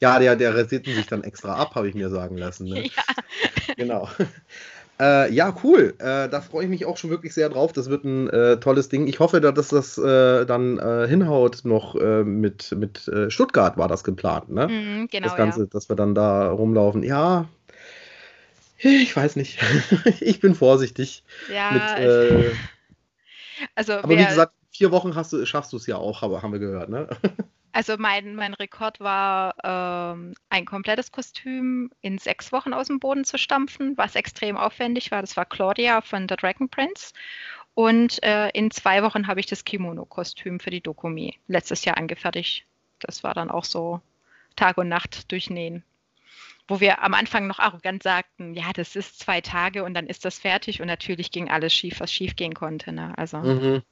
[0.00, 2.68] ja, der, der rasiert sich dann extra ab, habe ich mir sagen lassen.
[2.68, 2.90] Ne?
[2.96, 3.74] Ja.
[3.76, 4.08] Genau.
[5.00, 5.94] Äh, ja, cool.
[5.98, 7.72] Äh, da freue ich mich auch schon wirklich sehr drauf.
[7.72, 9.06] Das wird ein äh, tolles Ding.
[9.06, 14.04] Ich hoffe, dass das äh, dann äh, hinhaut noch äh, mit, mit Stuttgart war das
[14.04, 14.68] geplant, ne?
[14.68, 15.66] Mm, genau, das Ganze, ja.
[15.66, 17.02] dass wir dann da rumlaufen.
[17.02, 17.46] Ja,
[18.78, 19.58] ich weiß nicht.
[20.20, 21.24] ich bin vorsichtig.
[21.52, 21.72] Ja.
[21.72, 21.82] Mit,
[23.74, 26.58] also aber wie gesagt, vier Wochen hast du, schaffst du es ja auch, haben wir
[26.58, 27.08] gehört, ne?
[27.72, 33.24] Also mein, mein Rekord war, ähm, ein komplettes Kostüm in sechs Wochen aus dem Boden
[33.24, 35.20] zu stampfen, was extrem aufwendig war.
[35.20, 37.12] Das war Claudia von The Dragon Prince.
[37.74, 42.66] Und äh, in zwei Wochen habe ich das Kimono-Kostüm für die Dokumi letztes Jahr angefertigt.
[42.98, 44.00] Das war dann auch so
[44.56, 45.84] Tag und Nacht durchnähen.
[46.66, 50.24] Wo wir am Anfang noch arrogant sagten, ja, das ist zwei Tage und dann ist
[50.24, 50.80] das fertig.
[50.80, 52.92] Und natürlich ging alles schief, was schief gehen konnte.
[52.92, 53.16] Ne?
[53.16, 53.38] Also.
[53.38, 53.82] Mhm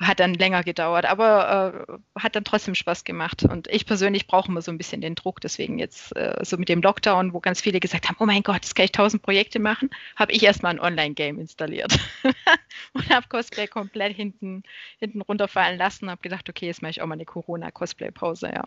[0.00, 3.44] hat dann länger gedauert, aber äh, hat dann trotzdem Spaß gemacht.
[3.44, 5.40] Und ich persönlich brauche immer so ein bisschen den Druck.
[5.40, 8.62] Deswegen jetzt äh, so mit dem Lockdown, wo ganz viele gesagt haben, oh mein Gott,
[8.62, 11.98] jetzt kann ich tausend Projekte machen, habe ich erstmal ein Online-Game installiert
[12.94, 14.62] und habe Cosplay komplett hinten,
[14.98, 18.64] hinten runterfallen lassen und habe gedacht, okay, jetzt mache ich auch mal eine Corona-Cosplay-Pause, ja.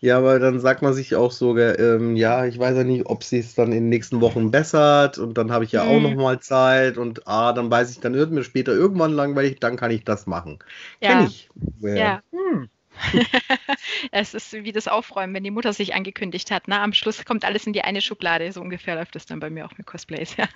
[0.00, 3.24] Ja, aber dann sagt man sich auch sogar, ähm, ja, ich weiß ja nicht, ob
[3.24, 5.90] sie es dann in den nächsten Wochen bessert und dann habe ich ja mhm.
[5.90, 9.58] auch noch mal Zeit und ah, dann weiß ich, dann wird mir später irgendwann langweilig,
[9.58, 10.60] dann kann ich das machen.
[11.00, 11.18] Ja.
[11.18, 11.48] Kenn ich.
[11.82, 12.22] Äh, ja.
[12.30, 12.68] Hm.
[14.12, 16.64] es ist wie das Aufräumen, wenn die Mutter sich angekündigt hat.
[16.66, 18.50] Na, am Schluss kommt alles in die eine Schublade.
[18.52, 20.36] So ungefähr läuft das dann bei mir auch mit Cosplays.
[20.36, 20.46] Ja.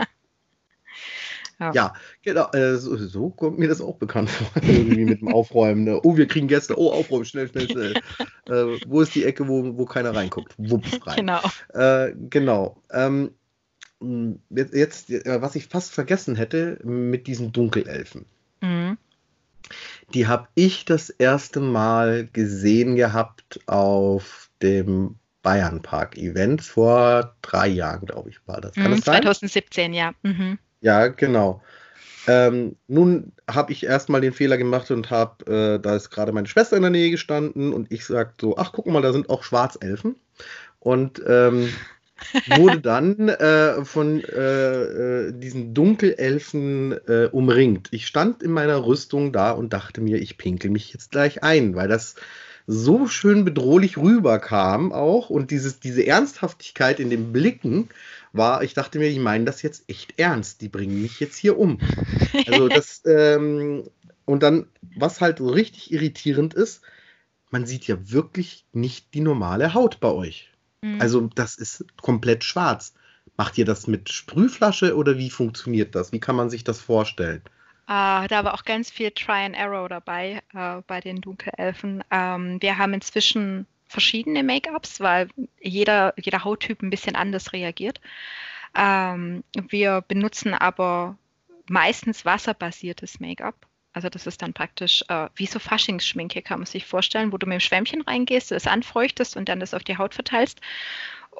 [1.58, 2.50] Ja, ja genau.
[2.52, 4.48] Äh, so, so, kommt mir das auch bekannt vor.
[4.62, 5.84] Irgendwie mit dem Aufräumen.
[5.84, 6.00] Ne?
[6.02, 6.78] Oh, wir kriegen Gäste.
[6.78, 7.94] Oh, aufräumen, schnell, schnell, schnell.
[8.46, 10.54] äh, wo ist die Ecke, wo, wo keiner reinguckt?
[10.58, 11.16] Wups rein.
[11.16, 11.40] Genau.
[11.72, 12.82] Äh, genau.
[12.90, 13.32] Ähm,
[14.50, 18.26] jetzt, jetzt, was ich fast vergessen hätte, mit diesen Dunkelelfen.
[18.60, 18.98] Mhm.
[20.12, 27.68] Die habe ich das erste Mal gesehen gehabt auf dem Bayern Park Event vor drei
[27.68, 28.74] Jahren, glaube ich, war das.
[28.74, 29.22] Kann mhm, das sein?
[29.22, 30.12] 2017, ja.
[30.22, 30.58] Mhm.
[30.82, 31.62] Ja, genau.
[32.26, 36.46] Ähm, nun habe ich erstmal den Fehler gemacht und habe, äh, da ist gerade meine
[36.46, 39.42] Schwester in der Nähe gestanden und ich sagte so, ach guck mal, da sind auch
[39.42, 40.16] Schwarzelfen.
[40.78, 41.68] Und ähm,
[42.56, 44.82] wurde dann äh, von äh,
[45.28, 47.88] äh, diesen Dunkelelfen äh, umringt.
[47.92, 51.74] Ich stand in meiner Rüstung da und dachte mir, ich pinkel mich jetzt gleich ein,
[51.74, 52.14] weil das
[52.66, 57.88] so schön bedrohlich rüberkam auch und dieses, diese Ernsthaftigkeit in den Blicken
[58.32, 60.60] war, ich dachte mir, die meinen das jetzt echt ernst.
[60.60, 61.78] Die bringen mich jetzt hier um.
[62.46, 63.84] Also das, ähm,
[64.24, 64.66] und dann,
[64.96, 66.82] was halt so richtig irritierend ist,
[67.50, 70.50] man sieht ja wirklich nicht die normale Haut bei euch.
[70.80, 71.00] Mhm.
[71.00, 72.94] Also das ist komplett schwarz.
[73.36, 76.12] Macht ihr das mit Sprühflasche oder wie funktioniert das?
[76.12, 77.42] Wie kann man sich das vorstellen?
[77.88, 82.02] Uh, da war auch ganz viel Try and Arrow dabei uh, bei den Dunkelelfen.
[82.10, 85.28] Ähm, wir haben inzwischen verschiedene Make-ups, weil
[85.60, 88.00] jeder, jeder Hauttyp ein bisschen anders reagiert.
[88.74, 91.16] Ähm, wir benutzen aber
[91.68, 93.54] meistens wasserbasiertes Make-up.
[93.92, 97.46] Also das ist dann praktisch äh, wie so Faschingsschminke, kann man sich vorstellen, wo du
[97.46, 100.60] mit dem Schwämmchen reingehst, du es anfeuchtest und dann das auf die Haut verteilst.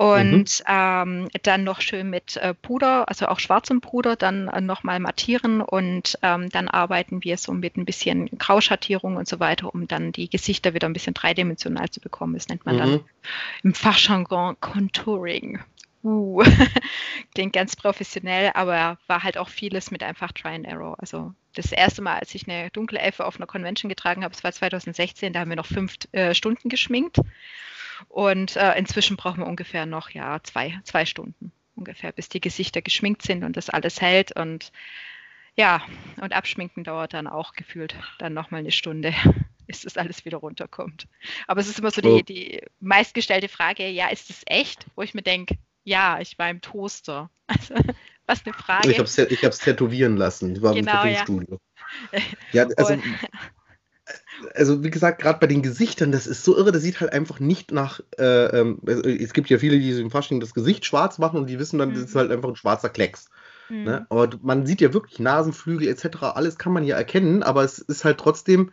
[0.03, 0.65] Und mhm.
[0.67, 5.61] ähm, dann noch schön mit äh, Puder, also auch schwarzem Puder, dann äh, nochmal mattieren
[5.61, 10.11] und ähm, dann arbeiten wir so mit ein bisschen Grauschattierung und so weiter, um dann
[10.11, 12.35] die Gesichter wieder ein bisschen dreidimensional zu bekommen.
[12.35, 12.79] Das nennt man mhm.
[12.81, 13.01] dann
[13.63, 15.61] im Fachjargon Contouring.
[16.03, 16.43] Uh,
[17.37, 20.97] klingt ganz professionell, aber war halt auch vieles mit einfach Try and Error.
[20.99, 24.43] Also das erste Mal, als ich eine dunkle Elfe auf einer Convention getragen habe, das
[24.43, 27.19] war 2016, da haben wir noch fünf äh, Stunden geschminkt.
[28.09, 32.83] Und äh, inzwischen brauchen wir ungefähr noch ja zwei, zwei Stunden ungefähr, bis die Gesichter
[32.83, 34.37] geschminkt sind und das alles hält.
[34.37, 34.73] Und
[35.57, 35.83] ja,
[36.21, 39.13] und abschminken dauert dann auch gefühlt dann nochmal eine Stunde,
[39.67, 41.07] bis das alles wieder runterkommt.
[41.47, 44.87] Aber es ist immer so die, die meistgestellte Frage, ja, ist es echt?
[44.95, 47.31] Wo ich mir denke, ja, ich war im Toaster.
[47.49, 47.75] Also,
[48.25, 48.91] was eine Frage.
[48.91, 50.57] Ich habe es ich tätowieren lassen.
[50.57, 51.61] Ich war genau, im Tattoo-Studio.
[52.13, 52.19] Ja.
[52.53, 53.05] ja, also und,
[54.55, 57.41] also wie gesagt, gerade bei den Gesichtern, das ist so irre, das sieht halt einfach
[57.41, 61.39] nicht nach, äh, ähm, es gibt ja viele, die im Fasching das Gesicht schwarz machen
[61.39, 61.95] und die wissen dann, mhm.
[61.95, 63.29] das ist halt einfach ein schwarzer Klecks.
[63.69, 63.85] Mhm.
[63.85, 64.07] Ne?
[64.11, 68.05] Aber man sieht ja wirklich Nasenflügel etc., alles kann man ja erkennen, aber es ist
[68.05, 68.73] halt trotzdem,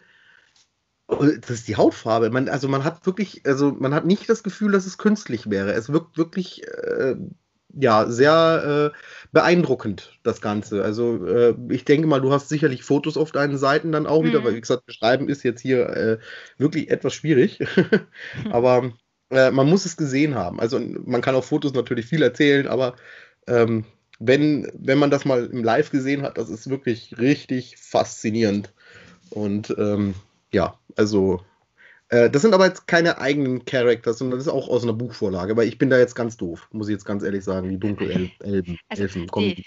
[1.08, 2.30] oh, das ist die Hautfarbe.
[2.30, 5.74] Man, also man hat wirklich, also man hat nicht das Gefühl, dass es künstlich wäre.
[5.74, 7.16] Es wirkt wirklich äh,
[7.74, 8.98] ja, sehr äh,
[9.32, 10.84] beeindruckend, das Ganze.
[10.84, 14.28] Also äh, ich denke mal, du hast sicherlich Fotos auf deinen Seiten dann auch mhm.
[14.28, 16.18] wieder, weil wie gesagt, beschreiben ist jetzt hier äh,
[16.58, 17.60] wirklich etwas schwierig.
[18.52, 18.92] aber
[19.30, 20.60] äh, man muss es gesehen haben.
[20.60, 22.96] Also man kann auf Fotos natürlich viel erzählen, aber
[23.48, 23.86] ähm,
[24.20, 28.74] wenn, wenn man das mal im Live gesehen hat, das ist wirklich richtig faszinierend.
[29.30, 30.16] Und ähm,
[30.52, 31.42] ja, also
[32.10, 35.56] äh, das sind aber jetzt keine eigenen Characters, sondern das ist auch aus einer Buchvorlage,
[35.56, 38.32] weil ich bin da jetzt ganz doof, muss ich jetzt ganz ehrlich sagen, die Dunkelelfen
[38.90, 39.28] also, Elfen.
[39.38, 39.64] Die,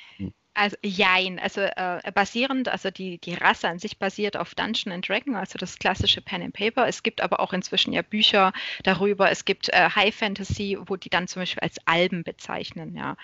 [0.54, 5.08] also jein, also äh, basierend, also die, die Rasse an sich basiert auf Dungeon and
[5.08, 6.86] Dragon, also das klassische Pen and Paper.
[6.88, 8.52] Es gibt aber auch inzwischen ja Bücher
[8.82, 9.30] darüber.
[9.30, 12.96] Es gibt äh, High Fantasy, wo die dann zum Beispiel als Alben bezeichnen.
[12.96, 13.16] Ja,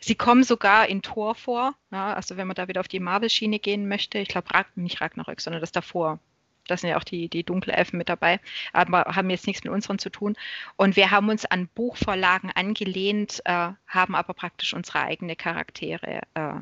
[0.00, 1.74] sie kommen sogar in Tor vor.
[1.90, 2.12] Ja?
[2.14, 5.60] Also wenn man da wieder auf die Marvel-Schiene gehen möchte, ich glaube nicht Ragnarök, sondern
[5.60, 6.18] das davor
[6.66, 8.40] da sind ja auch die, die Dunkelelfen mit dabei,
[8.72, 10.36] aber haben jetzt nichts mit unseren zu tun.
[10.76, 16.54] Und wir haben uns an Buchvorlagen angelehnt, äh, haben aber praktisch unsere eigene Charaktere äh,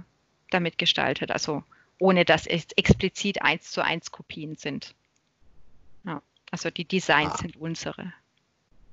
[0.50, 1.62] damit gestaltet, also
[1.98, 4.94] ohne dass es explizit eins zu eins Kopien sind.
[6.04, 7.38] Ja, also die Designs ah.
[7.38, 8.12] sind unsere.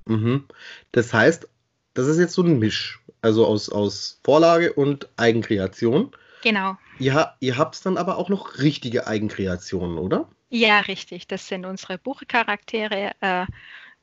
[0.06, 0.46] Mhm.
[0.92, 1.48] Das heißt,
[1.94, 6.12] das ist jetzt so ein Misch, also aus, aus Vorlage und Eigenkreation.
[6.42, 6.78] Genau.
[6.98, 10.28] Ihr, ihr habt dann aber auch noch richtige Eigenkreationen, oder?
[10.50, 11.28] Ja, richtig.
[11.28, 13.46] Das sind unsere Buchcharaktere, äh,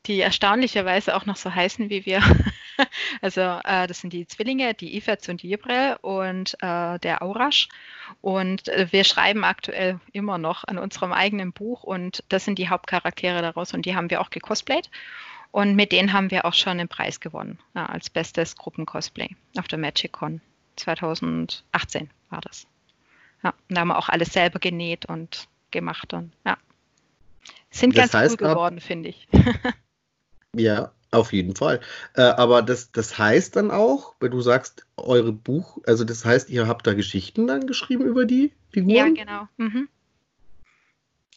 [0.05, 2.21] die erstaunlicherweise auch noch so heißen wie wir.
[3.21, 7.67] also äh, das sind die Zwillinge, die Ifets und die Jibrel und äh, der Aurasch.
[8.21, 12.69] Und äh, wir schreiben aktuell immer noch an unserem eigenen Buch und das sind die
[12.69, 14.89] Hauptcharaktere daraus und die haben wir auch gecosplayt.
[15.51, 19.67] Und mit denen haben wir auch schon einen Preis gewonnen, ja, als bestes Gruppencosplay auf
[19.67, 20.39] der MagicCon
[20.77, 22.67] 2018 war das.
[23.43, 26.57] Ja, und da haben wir auch alles selber genäht und gemacht und ja.
[27.69, 29.27] Sind das ganz heißt, cool geworden, finde ich.
[30.55, 31.79] ja, auf jeden Fall.
[32.15, 36.49] Äh, aber das, das heißt dann auch, wenn du sagst, eure Buch, also das heißt,
[36.49, 39.15] ihr habt da Geschichten dann geschrieben über die Figuren?
[39.15, 39.47] Ja, genau.
[39.57, 39.89] Mhm.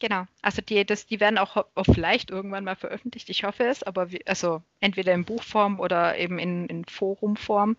[0.01, 0.25] Genau.
[0.41, 4.11] Also die, das, die werden auch, auch vielleicht irgendwann mal veröffentlicht, ich hoffe es, aber
[4.11, 7.77] wie, also entweder in Buchform oder eben in, in Forumform.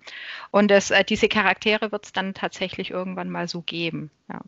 [0.52, 4.12] Und das, äh, diese Charaktere wird es dann tatsächlich irgendwann mal so geben.
[4.28, 4.40] Ja.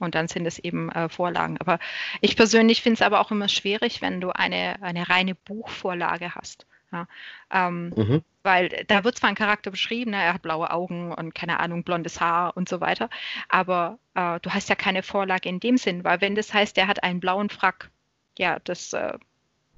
[0.00, 1.58] Und dann sind es eben äh, Vorlagen.
[1.58, 1.78] Aber
[2.20, 6.66] ich persönlich finde es aber auch immer schwierig, wenn du eine, eine reine Buchvorlage hast.
[6.92, 7.06] Ja,
[7.52, 8.22] ähm, mhm.
[8.42, 11.84] Weil da wird zwar ein Charakter beschrieben, ne, er hat blaue Augen und keine Ahnung,
[11.84, 13.08] blondes Haar und so weiter,
[13.48, 16.88] aber äh, du hast ja keine Vorlage in dem Sinn, weil wenn das heißt, er
[16.88, 17.90] hat einen blauen Frack,
[18.38, 19.18] ja, das, äh,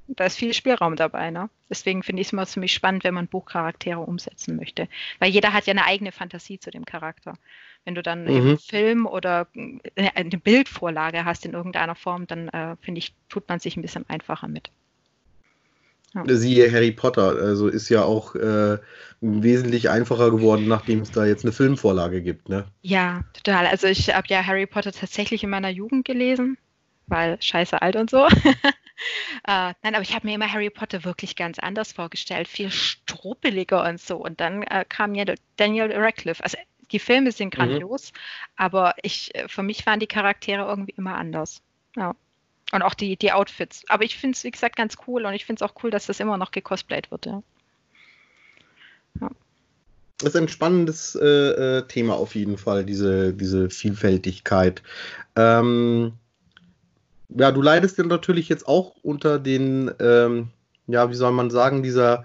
[0.07, 1.31] da ist viel Spielraum dabei.
[1.31, 1.51] Ne?
[1.69, 5.67] Deswegen finde ich es immer ziemlich spannend, wenn man Buchcharaktere umsetzen möchte, weil jeder hat
[5.67, 7.35] ja eine eigene Fantasie zu dem Charakter.
[7.85, 8.29] Wenn du dann mhm.
[8.29, 13.49] einen Film oder äh, eine Bildvorlage hast in irgendeiner Form, dann äh, finde ich, tut
[13.49, 14.71] man sich ein bisschen einfacher mit.
[16.15, 16.25] Ja.
[16.27, 18.79] Siehe Harry Potter, also ist ja auch äh,
[19.21, 22.67] wesentlich einfacher geworden, nachdem es da jetzt eine Filmvorlage gibt, ne?
[22.83, 23.67] Ja, total.
[23.67, 26.59] Also ich habe ja Harry Potter tatsächlich in meiner Jugend gelesen,
[27.07, 28.27] weil scheiße alt und so.
[29.47, 33.89] äh, nein, aber ich habe mir immer Harry Potter wirklich ganz anders vorgestellt, viel struppeliger
[33.89, 34.19] und so.
[34.19, 35.25] Und dann äh, kam ja
[35.57, 36.45] Daniel Radcliffe.
[36.45, 36.59] Also
[36.93, 37.59] die Filme sind mhm.
[37.59, 38.19] grandios, mhm.
[38.57, 41.63] aber ich, äh, für mich waren die Charaktere irgendwie immer anders.
[41.97, 42.15] Ja.
[42.73, 43.85] Und auch die, die Outfits.
[43.89, 46.07] Aber ich finde es, wie gesagt, ganz cool und ich finde es auch cool, dass
[46.07, 47.43] das immer noch gecosplayt wird, ja.
[49.21, 49.31] ja.
[50.19, 51.27] Das ist ein spannendes äh,
[51.79, 54.83] äh, Thema auf jeden Fall, diese, diese Vielfältigkeit.
[55.37, 56.13] Ähm,
[57.29, 60.51] ja, du leidest ja natürlich jetzt auch unter den, ähm,
[60.87, 62.25] ja, wie soll man sagen, dieser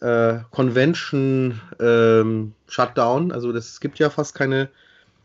[0.00, 3.32] äh, Convention ähm, Shutdown.
[3.32, 4.68] Also das, es gibt ja fast keine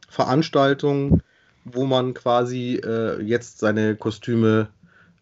[0.10, 1.22] Veranstaltung,
[1.66, 4.70] wo man quasi äh, jetzt seine Kostüme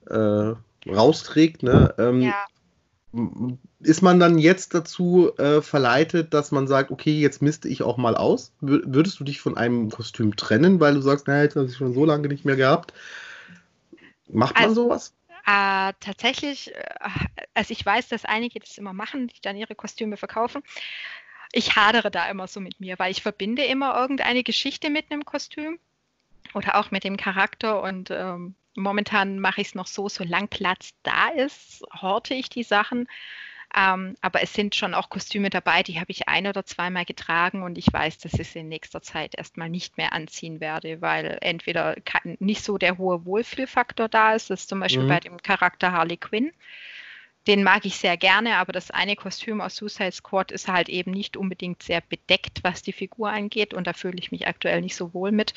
[0.10, 0.54] äh,
[0.90, 1.64] rausträgt.
[1.64, 1.94] Ne?
[1.98, 2.46] Ähm, ja.
[3.80, 7.98] Ist man dann jetzt dazu äh, verleitet, dass man sagt, okay, jetzt misste ich auch
[7.98, 8.52] mal aus?
[8.60, 11.94] Würdest du dich von einem Kostüm trennen, weil du sagst, naja, jetzt habe ich schon
[11.94, 12.94] so lange nicht mehr gehabt?
[14.30, 15.14] Macht man also, sowas?
[15.48, 16.74] Äh, tatsächlich,
[17.54, 20.62] also ich weiß, dass einige das immer machen, die dann ihre Kostüme verkaufen.
[21.54, 25.24] Ich hadere da immer so mit mir, weil ich verbinde immer irgendeine Geschichte mit einem
[25.24, 25.80] Kostüm
[26.54, 30.94] oder auch mit dem Charakter und ähm, momentan mache ich es noch so, solange Platz
[31.04, 33.08] da ist, horte ich die Sachen.
[33.76, 37.64] Ähm, aber es sind schon auch Kostüme dabei, die habe ich ein oder zweimal getragen
[37.64, 41.38] und ich weiß, dass ich sie in nächster Zeit erstmal nicht mehr anziehen werde, weil
[41.42, 41.96] entweder
[42.40, 45.10] nicht so der hohe Wohlfühlfaktor da ist, das ist zum Beispiel mhm.
[45.10, 46.52] bei dem Charakter Harley Quinn.
[47.46, 51.12] Den mag ich sehr gerne, aber das eine Kostüm aus Suicide Squad ist halt eben
[51.12, 54.96] nicht unbedingt sehr bedeckt, was die Figur angeht und da fühle ich mich aktuell nicht
[54.96, 55.54] so wohl mit.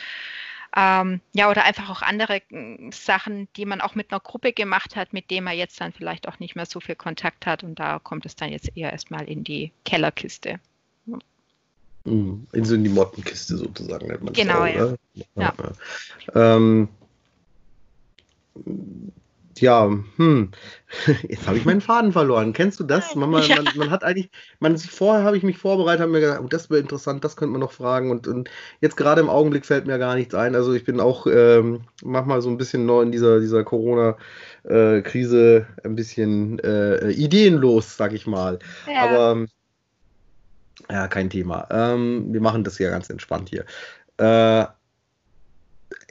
[0.77, 4.95] Ähm, ja, oder einfach auch andere hm, Sachen, die man auch mit einer Gruppe gemacht
[4.97, 7.65] hat, mit denen man jetzt dann vielleicht auch nicht mehr so viel Kontakt hat.
[7.65, 10.61] Und da kommt es dann jetzt eher erstmal in die Kellerkiste.
[12.05, 12.47] Mhm.
[12.53, 14.95] In so in die Mottenkiste sozusagen nennt man Genau, auch, ja.
[15.37, 15.55] ja.
[16.35, 16.57] ja.
[16.57, 16.89] Ähm,
[19.59, 20.51] ja, hm,
[21.29, 22.53] jetzt habe ich meinen Faden verloren.
[22.53, 23.15] Kennst du das?
[23.15, 23.63] Man, man, ja.
[23.75, 26.81] man, hat eigentlich, man, vorher habe ich mich vorbereitet, habe mir gedacht, oh, das wäre
[26.81, 28.11] interessant, das könnte man noch fragen.
[28.11, 28.49] Und, und,
[28.81, 30.55] jetzt gerade im Augenblick fällt mir gar nichts ein.
[30.55, 35.87] Also ich bin auch ähm, manchmal so ein bisschen neu in dieser, dieser Corona-Krise äh,
[35.87, 38.59] ein bisschen äh, ideenlos, sag ich mal.
[38.87, 39.03] Ja.
[39.03, 39.47] Aber
[40.91, 41.67] ja, kein Thema.
[41.71, 43.65] Ähm, wir machen das ja ganz entspannt hier.
[44.17, 44.67] Äh,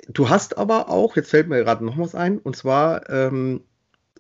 [0.08, 3.64] du hast aber auch, jetzt fällt mir gerade noch was ein, und zwar ähm,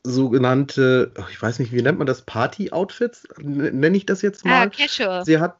[0.03, 4.67] sogenannte, ich weiß nicht, wie nennt man das, Party-Outfits, nenne ich das jetzt ah, mal.
[4.67, 5.25] Ah, casual.
[5.25, 5.57] Sie hat,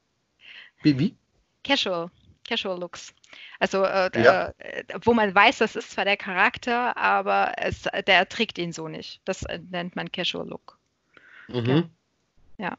[0.82, 0.98] wie?
[1.00, 1.16] wie?
[1.64, 2.10] Casual,
[2.48, 3.14] Casual Looks.
[3.60, 4.54] Also, äh, ja.
[4.58, 8.88] äh, wo man weiß, das ist zwar der Charakter, aber es, der trägt ihn so
[8.88, 9.22] nicht.
[9.26, 10.80] Das äh, nennt man Casual Look.
[11.50, 11.90] Mhm.
[12.58, 12.70] Ja.
[12.70, 12.78] ja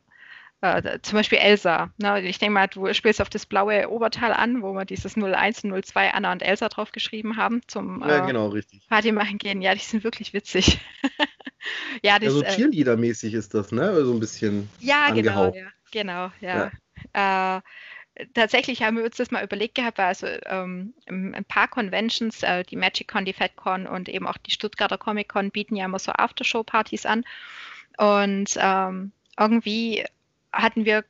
[0.62, 1.90] äh, zum Beispiel Elsa.
[1.96, 2.20] Ne?
[2.23, 5.87] Ich denke mal, du spielst auf das blaue Oberteil an, wo wir dieses 01 und
[5.87, 8.87] 02 Anna und Elsa drauf geschrieben haben zum ja, äh, genau, richtig.
[8.88, 9.62] Party machen gehen.
[9.62, 10.79] Ja, die sind wirklich witzig.
[12.03, 14.05] ja, das, also Cheerleader-mäßig ist das, ne?
[14.05, 15.55] So ein bisschen Ja, angehaucht.
[15.55, 15.73] genau, ja.
[15.92, 16.70] Genau, ja.
[17.14, 17.57] ja.
[17.57, 22.42] Äh, tatsächlich haben wir uns das mal überlegt gehabt, weil also ähm, ein paar Conventions,
[22.42, 25.99] äh, die MagicCon, die FedCon und eben auch die Stuttgarter Comic Con bieten ja immer
[25.99, 27.25] so Aftershow-Partys an.
[27.96, 30.05] Und ähm, irgendwie
[30.53, 31.05] hatten wir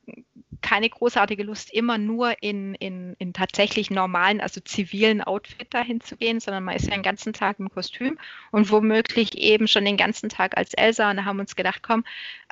[0.61, 6.15] keine großartige Lust, immer nur in, in, in tatsächlich normalen, also zivilen Outfit dahin zu
[6.15, 8.17] gehen, sondern man ist ja den ganzen Tag im Kostüm
[8.51, 11.09] und womöglich eben schon den ganzen Tag als Elsa.
[11.09, 12.03] Und da haben wir uns gedacht, komm,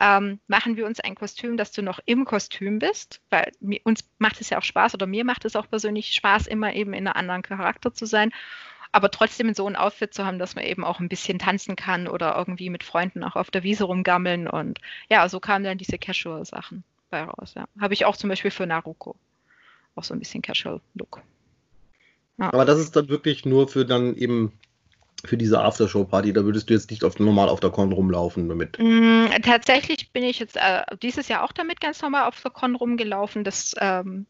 [0.01, 4.03] ähm, machen wir uns ein Kostüm, dass du noch im Kostüm bist, weil mir, uns
[4.17, 7.07] macht es ja auch Spaß oder mir macht es auch persönlich Spaß, immer eben in
[7.07, 8.31] einem anderen Charakter zu sein
[8.91, 12.07] aber trotzdem so ein Outfit zu haben, dass man eben auch ein bisschen tanzen kann
[12.07, 15.97] oder irgendwie mit Freunden auch auf der Wiese rumgammeln und ja, so kamen dann diese
[15.97, 17.53] Casual-Sachen bei raus.
[17.55, 17.65] Ja.
[17.79, 19.15] Habe ich auch zum Beispiel für Naruko.
[19.95, 21.21] Auch so ein bisschen Casual-Look.
[22.37, 22.53] Ja.
[22.53, 24.53] Aber das ist dann wirklich nur für dann eben
[25.25, 28.77] für diese Aftershow-Party, da würdest du jetzt nicht auf, normal auf der Con rumlaufen damit.
[28.79, 32.75] Mm, tatsächlich bin ich jetzt äh, dieses Jahr auch damit ganz normal auf der Con
[32.75, 33.43] rumgelaufen.
[33.43, 34.25] Das ähm,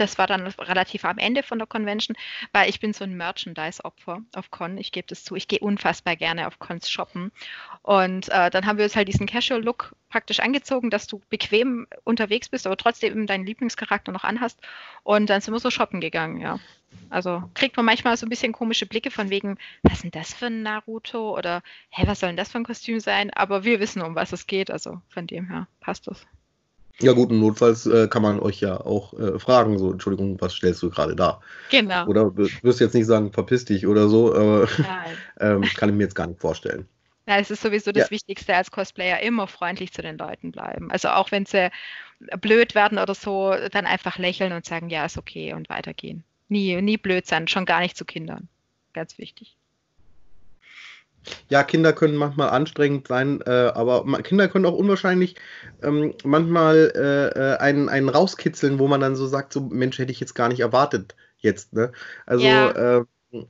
[0.00, 2.16] das war dann relativ am Ende von der Convention,
[2.52, 4.78] weil ich bin so ein Merchandise-Opfer auf Con.
[4.78, 5.36] Ich gebe das zu.
[5.36, 7.32] Ich gehe unfassbar gerne auf Cons shoppen.
[7.82, 12.48] Und äh, dann haben wir uns halt diesen Casual-Look praktisch angezogen, dass du bequem unterwegs
[12.48, 14.60] bist, aber trotzdem deinen Lieblingscharakter noch anhast.
[15.02, 16.58] Und dann sind wir so shoppen gegangen, ja.
[17.08, 20.34] Also kriegt man manchmal so ein bisschen komische Blicke von wegen, was ist denn das
[20.34, 21.36] für ein Naruto?
[21.36, 23.30] Oder, hä, was soll denn das für ein Kostüm sein?
[23.30, 24.70] Aber wir wissen, um was es geht.
[24.70, 26.26] Also von dem her passt das.
[27.02, 30.54] Ja gut, und notfalls äh, kann man euch ja auch äh, fragen, so, Entschuldigung, was
[30.54, 31.40] stellst du gerade da?
[31.70, 32.06] Genau.
[32.06, 34.68] Oder du wirst jetzt nicht sagen, verpiss dich oder so, aber
[35.40, 36.86] ähm, kann ich mir jetzt gar nicht vorstellen.
[37.26, 38.10] Ja, es ist sowieso das ja.
[38.10, 40.90] Wichtigste als Cosplayer, immer freundlich zu den Leuten bleiben.
[40.90, 41.70] Also auch wenn sie
[42.40, 46.24] blöd werden oder so, dann einfach lächeln und sagen, ja, ist okay und weitergehen.
[46.48, 48.48] Nie, nie blöd sein, schon gar nicht zu Kindern.
[48.92, 49.56] Ganz wichtig.
[51.48, 55.36] Ja, Kinder können manchmal anstrengend sein, äh, aber Kinder können auch unwahrscheinlich
[55.82, 60.12] ähm, manchmal äh, äh, einen, einen rauskitzeln, wo man dann so sagt, so Mensch, hätte
[60.12, 61.72] ich jetzt gar nicht erwartet jetzt.
[61.72, 61.92] Ne?
[62.26, 62.98] Also ja.
[63.00, 63.04] äh,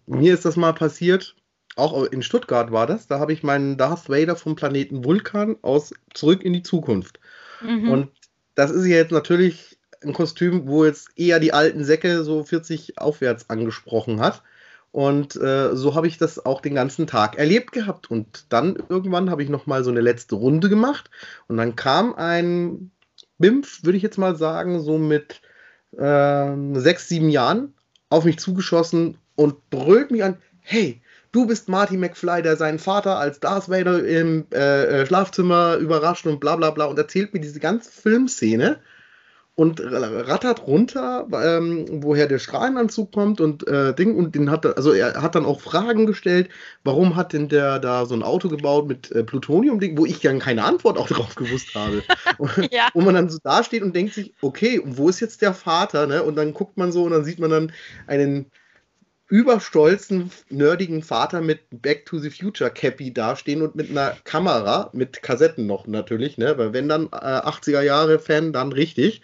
[0.06, 1.36] mir ist das mal passiert,
[1.76, 5.94] auch in Stuttgart war das, da habe ich meinen Darth Vader vom Planeten Vulkan aus
[6.14, 7.20] Zurück in die Zukunft.
[7.62, 7.90] Mhm.
[7.90, 8.08] Und
[8.54, 13.48] das ist jetzt natürlich ein Kostüm, wo jetzt eher die alten Säcke so 40 aufwärts
[13.50, 14.42] angesprochen hat.
[14.92, 18.10] Und äh, so habe ich das auch den ganzen Tag erlebt gehabt.
[18.10, 21.10] Und dann irgendwann habe ich nochmal so eine letzte Runde gemacht.
[21.46, 22.90] Und dann kam ein
[23.38, 25.40] BIMF, würde ich jetzt mal sagen, so mit
[25.96, 27.74] äh, sechs, sieben Jahren
[28.08, 31.00] auf mich zugeschossen und brüllt mich an, hey,
[31.32, 36.26] du bist Marty McFly, der seinen Vater als Darth Vader im äh, äh Schlafzimmer überrascht
[36.26, 38.80] und bla bla bla und erzählt mir diese ganze Filmszene
[39.60, 44.78] und rattert runter, ähm, woher der Strahlenanzug kommt und äh, Ding und den hat er,
[44.78, 46.48] also er hat dann auch Fragen gestellt,
[46.82, 50.32] warum hat denn der da so ein Auto gebaut mit äh, Plutonium-Ding, wo ich ja
[50.38, 52.02] keine Antwort auch drauf gewusst habe.
[52.70, 52.88] ja.
[52.94, 56.22] Wo man dann so dasteht und denkt sich, okay, wo ist jetzt der Vater, ne?
[56.22, 57.72] Und dann guckt man so und dann sieht man dann
[58.06, 58.46] einen
[59.28, 65.22] überstolzen, nerdigen Vater mit Back to the Future Cappy dastehen und mit einer Kamera, mit
[65.22, 66.56] Kassetten noch natürlich, ne?
[66.56, 69.20] Weil wenn dann äh, 80er Jahre Fan, dann richtig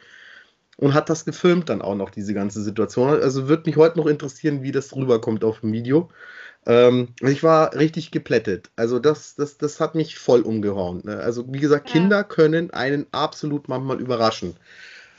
[0.77, 3.09] und hat das gefilmt dann auch noch, diese ganze Situation.
[3.09, 6.11] Also würde mich heute noch interessieren, wie das rüberkommt auf dem Video.
[6.67, 8.71] Ähm, ich war richtig geplättet.
[8.77, 11.03] Also das, das, das hat mich voll umgehauen.
[11.05, 11.17] Ne?
[11.19, 11.93] Also wie gesagt, ja.
[11.93, 14.57] Kinder können einen absolut manchmal überraschen.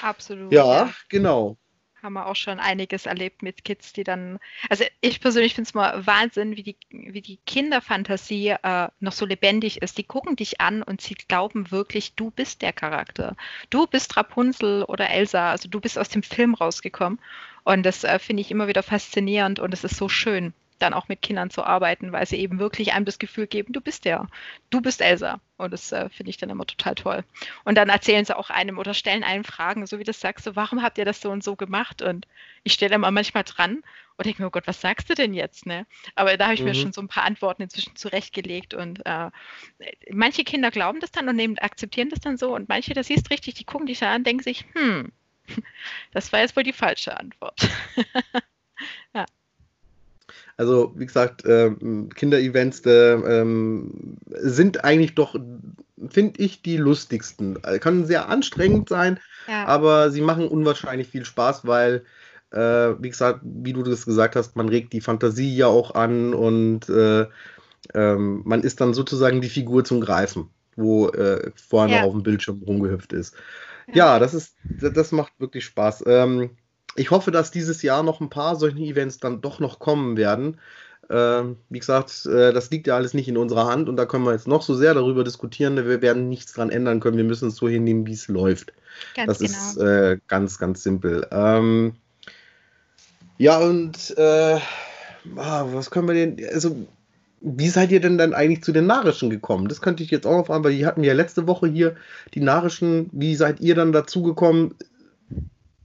[0.02, 0.52] Absolut.
[0.52, 0.90] Ja, ja.
[1.10, 1.58] genau
[2.02, 4.40] haben wir auch schon einiges erlebt mit Kids, die dann,
[4.70, 9.26] also ich persönlich finde es mal Wahnsinn, wie die, wie die Kinderfantasie äh, noch so
[9.26, 9.98] lebendig ist.
[9.98, 13.36] Die gucken dich an und sie glauben wirklich, du bist der Charakter.
[13.70, 17.20] Du bist Rapunzel oder Elsa, also du bist aus dem Film rausgekommen.
[17.64, 21.08] Und das äh, finde ich immer wieder faszinierend und es ist so schön dann auch
[21.08, 24.28] mit Kindern zu arbeiten, weil sie eben wirklich einem das Gefühl geben, du bist der,
[24.70, 25.40] du bist Elsa.
[25.58, 27.24] Und das äh, finde ich dann immer total toll.
[27.64, 30.56] Und dann erzählen sie auch einem oder stellen einem Fragen, so wie du sagst, so,
[30.56, 32.02] warum habt ihr das so und so gemacht?
[32.02, 32.28] Und
[32.64, 33.82] ich stelle immer manchmal dran
[34.18, 35.66] und denke mir, oh Gott, was sagst du denn jetzt?
[35.66, 35.88] Ne?
[36.16, 36.68] Aber da habe ich mhm.
[36.68, 38.76] mir schon so ein paar Antworten inzwischen zurechtgelegt.
[38.76, 39.32] Und äh,
[40.12, 42.54] manche Kinder glauben das dann und nehmen, akzeptieren das dann so.
[42.54, 45.12] Und manche, das siehst richtig, die gucken dich an und denken sich, hm,
[46.12, 47.68] das war jetzt wohl die falsche Antwort.
[49.14, 49.26] ja.
[50.58, 51.72] Also, wie gesagt, äh,
[52.16, 53.46] Kinderevents äh,
[54.40, 55.36] sind eigentlich doch,
[56.10, 57.62] finde ich, die lustigsten.
[57.80, 59.66] Können sehr anstrengend sein, ja.
[59.66, 62.04] aber sie machen unwahrscheinlich viel Spaß, weil,
[62.52, 66.34] äh, wie gesagt, wie du das gesagt hast, man regt die Fantasie ja auch an
[66.34, 67.28] und äh,
[67.94, 72.04] ähm, man ist dann sozusagen die Figur zum Greifen, wo äh, vorne ja.
[72.04, 73.36] auf dem Bildschirm rumgehüpft ist.
[73.88, 76.04] Ja, ja das ist, das macht wirklich Spaß.
[76.08, 76.52] Ähm,
[76.98, 80.58] ich hoffe, dass dieses Jahr noch ein paar solche Events dann doch noch kommen werden.
[81.10, 84.26] Ähm, wie gesagt, äh, das liegt ja alles nicht in unserer Hand und da können
[84.26, 85.78] wir jetzt noch so sehr darüber diskutieren.
[85.78, 87.16] Wir werden nichts dran ändern können.
[87.16, 88.74] Wir müssen es so hinnehmen, wie es läuft.
[89.16, 89.58] Ganz das genau.
[89.58, 91.26] ist äh, ganz, ganz simpel.
[91.32, 91.94] Ähm,
[93.38, 94.60] ja, und äh,
[95.38, 96.76] ah, was können wir denn, also
[97.40, 99.68] wie seid ihr denn dann eigentlich zu den Narischen gekommen?
[99.68, 101.96] Das könnte ich jetzt auch noch fragen, weil die hatten ja letzte Woche hier
[102.34, 103.10] die Narischen.
[103.14, 104.76] Wie seid ihr dann dazu gekommen?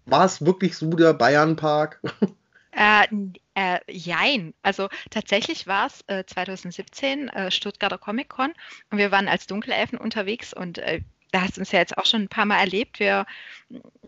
[0.07, 2.01] War es wirklich so der Bayernpark?
[2.75, 3.07] Äh,
[3.55, 4.55] äh, jein.
[4.63, 8.55] Also tatsächlich war es äh, 2017 äh, Stuttgarter Comic Con
[8.91, 12.07] und wir waren als Dunkelelfen unterwegs und äh, da hast du uns ja jetzt auch
[12.07, 12.99] schon ein paar Mal erlebt.
[12.99, 13.27] Wir,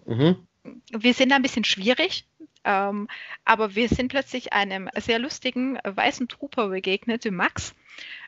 [0.06, 0.46] mhm.
[0.90, 2.26] wir sind da ein bisschen schwierig,
[2.64, 3.08] ähm,
[3.44, 7.74] aber wir sind plötzlich einem sehr lustigen äh, weißen Trooper begegnet, dem Max.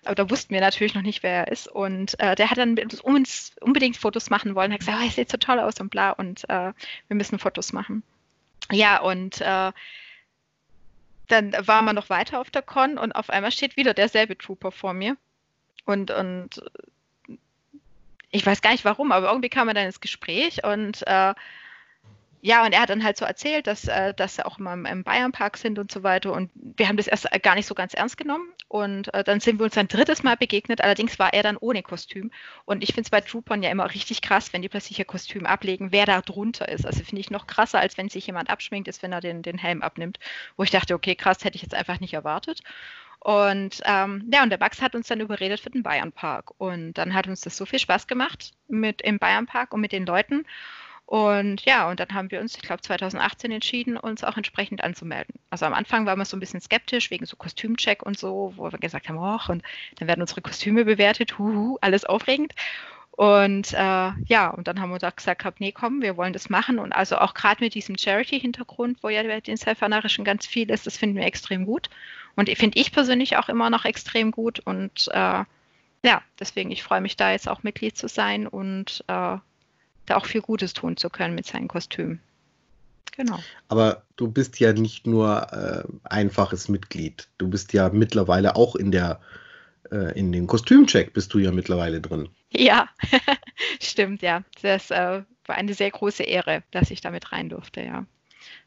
[0.04, 1.68] Aber da wussten wir natürlich noch nicht, wer er ist.
[1.68, 4.72] Und äh, der hat dann mit uns unbedingt Fotos machen wollen.
[4.72, 6.10] Hat gesagt, oh, er sieht so toll aus und bla.
[6.10, 6.72] Und äh,
[7.08, 8.02] wir müssen Fotos machen.
[8.70, 9.72] Ja, und äh,
[11.28, 14.70] dann waren wir noch weiter auf der Con und auf einmal steht wieder derselbe Trooper
[14.70, 15.16] vor mir.
[15.84, 16.62] Und, und
[18.30, 21.34] ich weiß gar nicht warum, aber irgendwie kam er dann ins Gespräch und äh,
[22.42, 24.86] ja, und er hat dann halt so erzählt, dass, äh, dass sie auch immer im,
[24.86, 26.32] im Bayernpark sind und so weiter.
[26.32, 28.48] Und wir haben das erst äh, gar nicht so ganz ernst genommen.
[28.68, 30.80] Und äh, dann sind wir uns ein drittes Mal begegnet.
[30.80, 32.30] Allerdings war er dann ohne Kostüm.
[32.64, 35.46] Und ich finde es bei Troopern ja immer richtig krass, wenn die plötzlich ihr Kostüm
[35.46, 36.86] ablegen, wer da drunter ist.
[36.86, 39.58] Also finde ich noch krasser, als wenn sich jemand abschminkt, ist, wenn er den, den
[39.58, 40.18] Helm abnimmt.
[40.56, 42.62] Wo ich dachte, okay, krass, hätte ich jetzt einfach nicht erwartet.
[43.20, 46.52] Und ähm, ja, und der Max hat uns dann überredet für den Bayernpark.
[46.58, 50.06] Und dann hat uns das so viel Spaß gemacht mit im Bayernpark und mit den
[50.06, 50.46] Leuten.
[51.06, 55.36] Und ja, und dann haben wir uns, ich glaube 2018 entschieden, uns auch entsprechend anzumelden.
[55.50, 58.72] Also am Anfang waren wir so ein bisschen skeptisch wegen so Kostümcheck und so, wo
[58.72, 59.62] wir gesagt haben, och, und
[59.96, 62.54] dann werden unsere Kostüme bewertet, huhu, alles aufregend.
[63.12, 63.76] Und äh,
[64.26, 66.78] ja, und dann haben wir da gesagt, hab, nee, komm, wir wollen das machen.
[66.80, 70.98] Und also auch gerade mit diesem Charity-Hintergrund, wo ja den Self-Anarischen ganz viel ist, das
[70.98, 71.88] finden wir extrem gut.
[72.34, 74.58] Und finde ich persönlich auch immer noch extrem gut.
[74.58, 75.44] Und äh,
[76.04, 79.38] ja, deswegen, ich freue mich da jetzt auch Mitglied zu sein und äh,
[80.06, 82.20] da auch viel Gutes tun zu können mit seinen Kostümen.
[83.16, 83.38] Genau.
[83.68, 87.28] Aber du bist ja nicht nur äh, einfaches Mitglied.
[87.38, 89.20] Du bist ja mittlerweile auch in der
[89.90, 92.28] äh, in den Kostümcheck bist du ja mittlerweile drin.
[92.50, 92.88] Ja,
[93.80, 94.42] stimmt, ja.
[94.62, 98.06] Das äh, war eine sehr große Ehre, dass ich damit rein durfte, ja.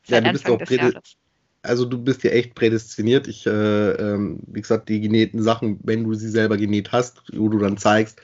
[0.04, 1.18] Seit ja, du Anfang des Jahres.
[1.62, 3.28] also du bist ja echt prädestiniert.
[3.28, 7.50] Ich, äh, ähm, wie gesagt, die genähten Sachen, wenn du sie selber genäht hast, wo
[7.50, 8.22] du dann zeigst,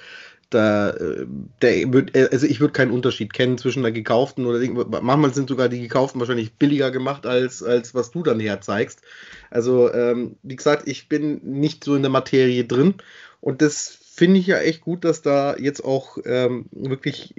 [0.50, 1.26] da, äh,
[1.62, 4.60] der wird, äh, also ich würde keinen Unterschied kennen zwischen der gekauften oder
[5.02, 9.02] manchmal sind sogar die gekauften wahrscheinlich billiger gemacht als, als was du dann herzeigst.
[9.50, 12.96] Also ähm, wie gesagt, ich bin nicht so in der Materie drin
[13.42, 17.36] und das finde ich ja echt gut, dass da jetzt auch ähm, wirklich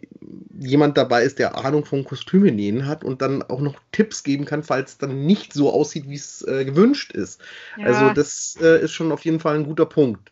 [0.59, 4.45] jemand dabei ist, der Ahnung von Kostüme nähen hat und dann auch noch Tipps geben
[4.45, 7.41] kann, falls es dann nicht so aussieht, wie es äh, gewünscht ist.
[7.79, 7.87] Ja.
[7.87, 10.31] Also das äh, ist schon auf jeden Fall ein guter Punkt.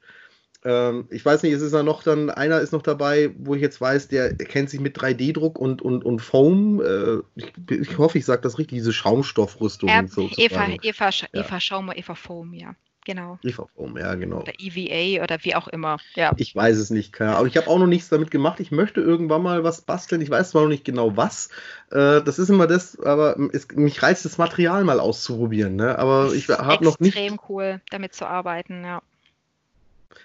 [0.65, 3.61] Ähm, ich weiß nicht, es ist ja noch dann, einer ist noch dabei, wo ich
[3.61, 8.19] jetzt weiß, der kennt sich mit 3D-Druck und, und, und Foam, äh, ich, ich, hoffe,
[8.19, 9.89] ich sage das richtig, diese Schaumstoffrüstung.
[9.89, 10.05] Äh,
[10.37, 12.75] Eva, Eva, Eva Schaum, Eva Foam, ja.
[13.05, 13.39] Genau.
[13.45, 14.41] IVFOM, ja, genau.
[14.41, 15.99] Oder EVA oder wie auch immer.
[16.15, 16.33] Ja.
[16.39, 18.61] Ich weiß es nicht, keine Aber ich habe auch noch nichts damit gemacht.
[18.61, 20.23] Ich möchte irgendwann mal was basteln.
[20.23, 21.51] Ich weiß zwar noch nicht genau was.
[21.91, 25.77] Äh, das ist immer das, aber es, mich reizt das Material mal auszuprobieren.
[25.77, 25.99] Ne?
[25.99, 27.15] Aber ich habe noch nicht.
[27.15, 29.03] Extrem cool, damit zu arbeiten, ja.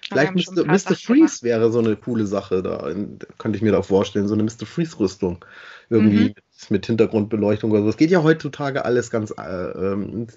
[0.08, 0.64] Vielleicht Mr.
[0.64, 0.94] Mr.
[0.96, 2.92] Freeze wäre so eine coole Sache, da
[3.38, 4.66] könnte ich mir da vorstellen, so eine Mr.
[4.66, 5.44] Freeze-Rüstung.
[5.92, 6.34] Irgendwie mhm.
[6.68, 7.88] mit Hintergrundbeleuchtung oder so.
[7.88, 10.28] Es geht ja heutzutage alles ganz äh, ähm,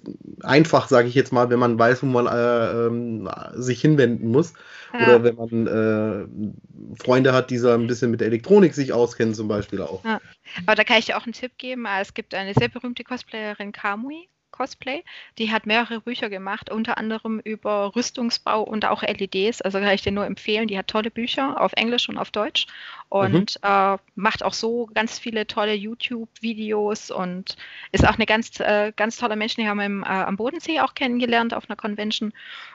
[0.41, 4.53] einfach, sage ich jetzt mal, wenn man weiß, wo man äh, äh, sich hinwenden muss.
[4.93, 5.05] Ja.
[5.05, 9.35] Oder wenn man äh, Freunde hat, die so ein bisschen mit der Elektronik sich auskennen,
[9.35, 10.03] zum Beispiel auch.
[10.03, 10.19] Ja.
[10.65, 11.85] Aber da kann ich dir auch einen Tipp geben.
[12.01, 14.27] Es gibt eine sehr berühmte Cosplayerin, Kamui.
[14.53, 15.03] Cosplay.
[15.37, 19.61] Die hat mehrere Bücher gemacht, unter anderem über Rüstungsbau und auch LEDs.
[19.61, 20.69] Also kann ich dir nur empfehlen.
[20.69, 22.67] Die hat tolle Bücher auf Englisch und auf Deutsch
[23.09, 23.69] und mhm.
[23.69, 27.57] äh, macht auch so ganz viele tolle YouTube-Videos und
[27.91, 29.55] ist auch eine ganz, äh, ganz tolle Mensch.
[29.55, 32.33] Die haben wir im, äh, am Bodensee auch kennengelernt auf einer Convention.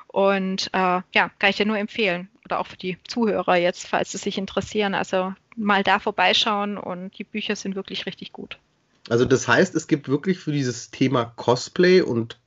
[0.09, 2.29] Und äh, ja, kann ich dir nur empfehlen.
[2.45, 4.95] Oder auch für die Zuhörer jetzt, falls sie sich interessieren.
[4.95, 8.59] Also mal da vorbeischauen und die Bücher sind wirklich richtig gut.
[9.09, 12.39] Also das heißt, es gibt wirklich für dieses Thema Cosplay und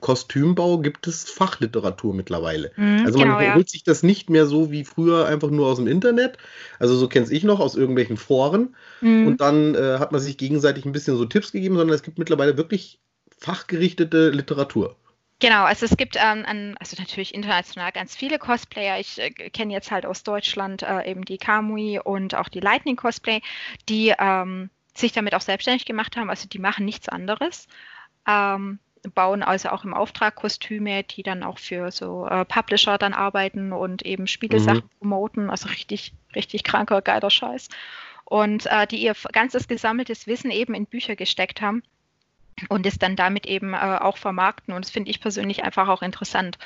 [0.00, 2.70] Kostümbau gibt es Fachliteratur mittlerweile.
[2.76, 3.70] Mhm, also man genau, holt ja.
[3.70, 6.38] sich das nicht mehr so wie früher einfach nur aus dem Internet.
[6.78, 8.76] Also so kenne ich noch aus irgendwelchen Foren.
[9.00, 9.26] Mhm.
[9.26, 12.18] Und dann äh, hat man sich gegenseitig ein bisschen so Tipps gegeben, sondern es gibt
[12.18, 13.00] mittlerweile wirklich
[13.38, 14.96] fachgerichtete Literatur.
[15.38, 18.98] Genau, also es gibt ähm, an, also natürlich international ganz viele Cosplayer.
[18.98, 22.96] Ich äh, kenne jetzt halt aus Deutschland äh, eben die Kamui und auch die Lightning
[22.96, 23.42] Cosplay,
[23.88, 26.30] die ähm, sich damit auch selbstständig gemacht haben.
[26.30, 27.68] Also die machen nichts anderes.
[28.26, 28.78] Ähm,
[29.14, 33.72] bauen also auch im Auftrag Kostüme, die dann auch für so äh, Publisher dann arbeiten
[33.72, 34.98] und eben Spielesachen mhm.
[34.98, 35.50] promoten.
[35.50, 37.68] Also richtig, richtig kranker, geiler Scheiß.
[38.24, 41.82] Und äh, die ihr ganzes gesammeltes Wissen eben in Bücher gesteckt haben
[42.68, 44.74] und es dann damit eben äh, auch vermarkten.
[44.74, 46.58] Und das finde ich persönlich einfach auch interessant.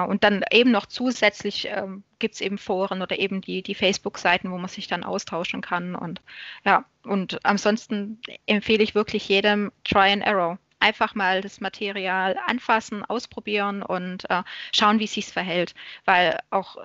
[0.00, 4.50] Und dann eben noch zusätzlich ähm, gibt es eben Foren oder eben die, die Facebook-Seiten,
[4.50, 5.94] wo man sich dann austauschen kann.
[5.94, 6.22] Und
[6.64, 10.58] ja, und ansonsten empfehle ich wirklich jedem Try and Error.
[10.80, 14.42] Einfach mal das Material anfassen, ausprobieren und äh,
[14.74, 15.74] schauen, wie es sich verhält.
[16.06, 16.78] Weil auch,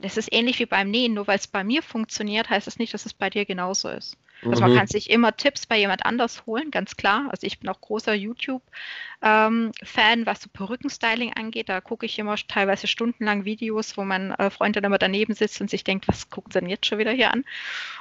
[0.00, 2.78] es ist ähnlich wie beim Nähen, nur weil es bei mir funktioniert, heißt es das
[2.78, 4.18] nicht, dass es bei dir genauso ist.
[4.44, 4.76] Also man mhm.
[4.76, 7.28] kann sich immer Tipps bei jemand anders holen, ganz klar.
[7.30, 11.68] Also ich bin auch großer YouTube-Fan, ähm, was so Perückenstyling angeht.
[11.68, 15.60] Da gucke ich immer teilweise stundenlang Videos, wo mein äh, Freund dann immer daneben sitzt
[15.60, 17.44] und sich denkt, was guckt denn jetzt schon wieder hier an?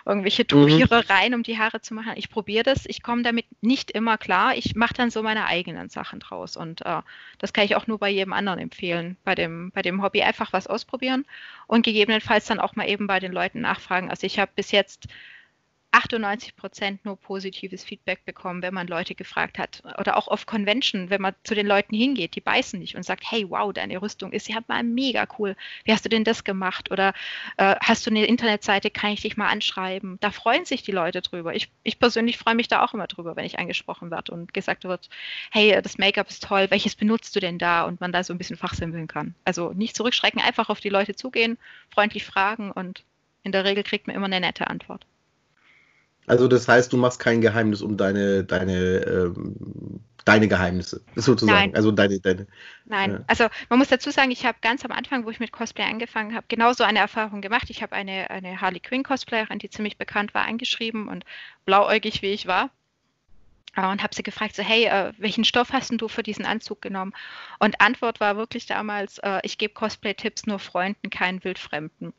[0.05, 1.33] Irgendwelche mhm.
[1.35, 2.13] um die Haare zu machen.
[2.15, 2.85] Ich probiere das.
[2.87, 4.55] Ich komme damit nicht immer klar.
[4.55, 6.57] Ich mache dann so meine eigenen Sachen draus.
[6.57, 7.01] Und äh,
[7.37, 9.15] das kann ich auch nur bei jedem anderen empfehlen.
[9.23, 11.25] Bei dem, bei dem Hobby einfach was ausprobieren
[11.67, 14.09] und gegebenenfalls dann auch mal eben bei den Leuten nachfragen.
[14.09, 15.07] Also ich habe bis jetzt
[15.91, 19.83] 98 Prozent nur positives Feedback bekommen, wenn man Leute gefragt hat.
[19.99, 23.23] Oder auch auf Convention, wenn man zu den Leuten hingeht, die beißen nicht und sagt,
[23.29, 25.55] hey, wow, deine Rüstung ist ja mal mega cool.
[25.83, 26.91] Wie hast du denn das gemacht?
[26.91, 27.13] Oder
[27.57, 30.17] äh, hast du eine Internetseite, kann ich dich mal anschreiben?
[30.21, 31.55] Da freuen sich die Leute drüber.
[31.55, 34.85] Ich, ich persönlich freue mich da auch immer drüber, wenn ich angesprochen werde und gesagt
[34.85, 35.09] wird,
[35.51, 37.83] hey, das Make-up ist toll, welches benutzt du denn da?
[37.83, 39.35] Und man da so ein bisschen fachsimpeln kann.
[39.43, 41.57] Also nicht zurückschrecken, einfach auf die Leute zugehen,
[41.89, 43.03] freundlich fragen und
[43.43, 45.05] in der Regel kriegt man immer eine nette Antwort.
[46.27, 51.57] Also das heißt, du machst kein Geheimnis um deine, deine, ähm, deine Geheimnisse, sozusagen.
[51.57, 51.75] Nein.
[51.75, 52.47] Also deine, deine.
[52.85, 53.23] Nein, äh.
[53.27, 56.35] also man muss dazu sagen, ich habe ganz am Anfang, wo ich mit Cosplay angefangen
[56.35, 57.69] habe, genauso eine Erfahrung gemacht.
[57.69, 61.25] Ich habe eine, eine Harley Quinn Cosplayerin, die ziemlich bekannt war, angeschrieben und
[61.65, 62.69] blauäugig wie ich war.
[63.77, 67.13] Und habe sie gefragt, so, hey, äh, welchen Stoff hast du für diesen Anzug genommen?
[67.57, 72.13] Und Antwort war wirklich damals, äh, ich gebe Cosplay-Tipps nur Freunden, keinen Wildfremden.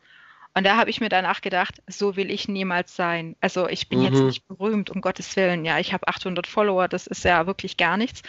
[0.55, 3.36] Und da habe ich mir danach gedacht, so will ich niemals sein.
[3.40, 4.05] Also ich bin mhm.
[4.05, 5.64] jetzt nicht berühmt, um Gottes Willen.
[5.64, 8.22] Ja, ich habe 800 Follower, das ist ja wirklich gar nichts.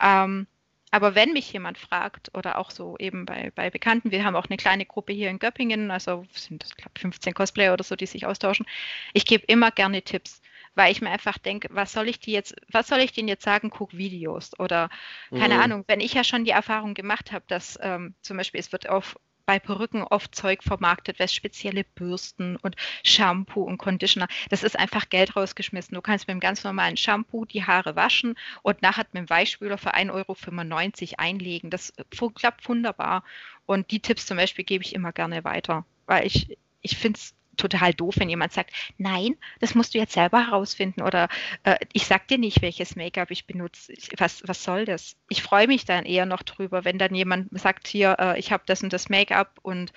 [0.00, 0.46] Ähm,
[0.90, 4.46] aber wenn mich jemand fragt oder auch so eben bei, bei Bekannten, wir haben auch
[4.46, 8.06] eine kleine Gruppe hier in Göppingen, also sind das, glaube 15 Cosplayer oder so, die
[8.06, 8.66] sich austauschen.
[9.12, 10.40] Ich gebe immer gerne Tipps,
[10.74, 13.44] weil ich mir einfach denke, was soll ich die jetzt, was soll ich denen jetzt
[13.44, 14.88] sagen, guck Videos oder
[15.30, 15.60] keine mhm.
[15.60, 18.88] Ahnung, wenn ich ja schon die Erfahrung gemacht habe, dass ähm, zum Beispiel es wird
[18.88, 19.16] auf
[19.46, 24.28] bei Perücken oft Zeug vermarktet wird, spezielle Bürsten und Shampoo und Conditioner.
[24.50, 25.94] Das ist einfach Geld rausgeschmissen.
[25.94, 29.78] Du kannst mit einem ganz normalen Shampoo die Haare waschen und nachher mit dem Weichspüler
[29.78, 31.70] für 1,95 Euro einlegen.
[31.70, 31.92] Das
[32.34, 33.22] klappt wunderbar.
[33.64, 37.34] Und die Tipps zum Beispiel gebe ich immer gerne weiter, weil ich, ich finde es
[37.56, 41.28] total doof, wenn jemand sagt, nein, das musst du jetzt selber herausfinden oder
[41.64, 43.92] äh, ich sag dir nicht, welches Make-up ich benutze.
[44.18, 45.16] Was, was soll das?
[45.28, 48.64] Ich freue mich dann eher noch drüber, wenn dann jemand sagt, hier, äh, ich habe
[48.66, 49.92] das und das Make-up und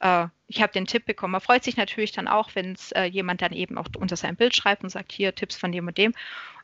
[0.00, 1.32] äh, ich habe den Tipp bekommen.
[1.32, 4.36] Man freut sich natürlich dann auch, wenn es äh, jemand dann eben auch unter sein
[4.36, 6.12] Bild schreibt und sagt, hier, Tipps von dem und dem.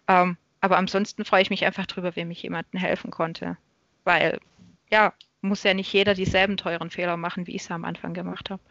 [0.09, 3.57] Ähm, aber ansonsten freue ich mich einfach drüber, wenn mich jemandem helfen konnte.
[4.05, 4.41] Weil,
[4.91, 8.51] ja, muss ja nicht jeder dieselben teuren Fehler machen, wie ich es am Anfang gemacht
[8.51, 8.63] habe.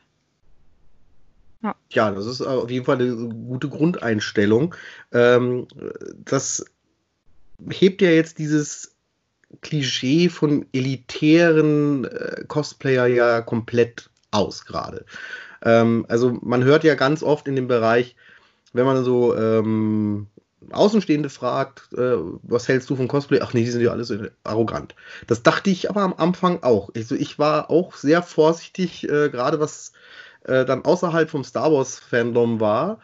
[1.61, 1.75] Ja.
[1.91, 4.75] ja, das ist auf jeden Fall eine gute Grundeinstellung.
[5.11, 5.67] Ähm,
[6.23, 6.65] das
[7.69, 8.95] hebt ja jetzt dieses
[9.61, 15.05] Klischee von elitären äh, Cosplayer ja komplett aus gerade.
[15.63, 18.15] Ähm, also man hört ja ganz oft in dem Bereich,
[18.73, 20.27] wenn man so ähm,
[20.71, 23.39] Außenstehende fragt, äh, was hältst du von Cosplay?
[23.41, 24.93] Ach nee, die sind ja alle so arrogant.
[25.27, 26.91] Das dachte ich aber am Anfang auch.
[26.95, 29.93] Also ich war auch sehr vorsichtig, äh, gerade was
[30.45, 32.99] äh, dann außerhalb vom Star Wars-Fandom war.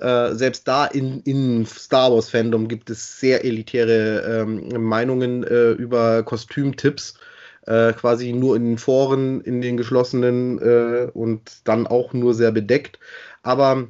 [0.00, 6.22] Äh, selbst da in, in Star Wars-Fandom gibt es sehr elitäre ähm, Meinungen äh, über
[6.22, 7.14] Kostümtipps.
[7.66, 12.52] Äh, quasi nur in den Foren, in den geschlossenen äh, und dann auch nur sehr
[12.52, 12.98] bedeckt.
[13.42, 13.88] Aber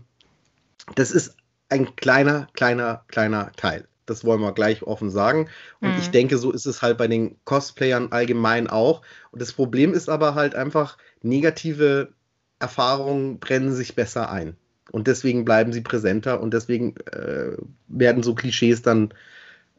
[0.95, 1.36] das ist
[1.70, 3.88] ein kleiner, kleiner, kleiner Teil.
[4.07, 5.49] Das wollen wir gleich offen sagen.
[5.80, 5.99] Und mhm.
[5.99, 9.03] ich denke, so ist es halt bei den Cosplayern allgemein auch.
[9.32, 12.12] Und das Problem ist aber halt einfach, negative
[12.59, 14.57] Erfahrungen brennen sich besser ein.
[14.90, 17.57] Und deswegen bleiben sie präsenter und deswegen äh,
[17.88, 19.12] werden so Klischees dann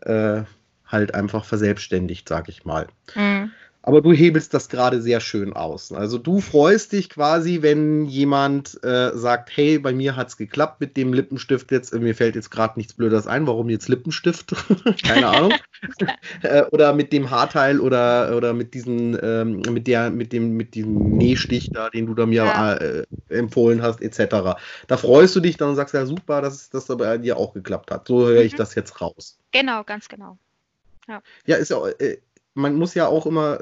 [0.01, 0.43] äh,
[0.85, 2.87] halt einfach verselbstständigt, sag ich mal.
[3.15, 3.51] Mhm.
[3.87, 5.91] Aber du hebelst das gerade sehr schön aus.
[5.91, 10.81] Also du freust dich quasi, wenn jemand äh, sagt, hey, bei mir hat es geklappt
[10.81, 11.93] mit dem Lippenstift jetzt.
[11.93, 13.45] Mir fällt jetzt gerade nichts Blödes ein.
[13.45, 14.55] Warum jetzt Lippenstift?
[15.03, 15.53] Keine Ahnung.
[16.41, 20.73] äh, oder mit dem Haarteil oder, oder mit diesen, ähm, mit der, mit dem, mit
[20.73, 22.73] diesem Nähstich da, den du da mir ja.
[22.73, 24.57] äh, empfohlen hast, etc.
[24.87, 27.91] Da freust du dich dann und sagst, ja super, dass das bei dir auch geklappt
[27.91, 28.07] hat.
[28.07, 28.47] So höre mhm.
[28.47, 29.37] ich das jetzt raus.
[29.51, 30.39] Genau, ganz genau.
[31.07, 32.17] Ja, ja ist ja äh,
[32.55, 33.59] man muss ja auch immer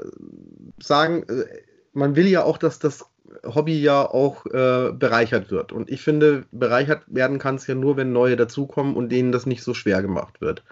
[0.80, 1.44] sagen, äh,
[1.92, 3.04] man will ja auch, dass das
[3.44, 5.72] Hobby ja auch äh, bereichert wird.
[5.72, 9.46] Und ich finde, bereichert werden kann es ja nur, wenn neue dazukommen und denen das
[9.46, 10.62] nicht so schwer gemacht wird.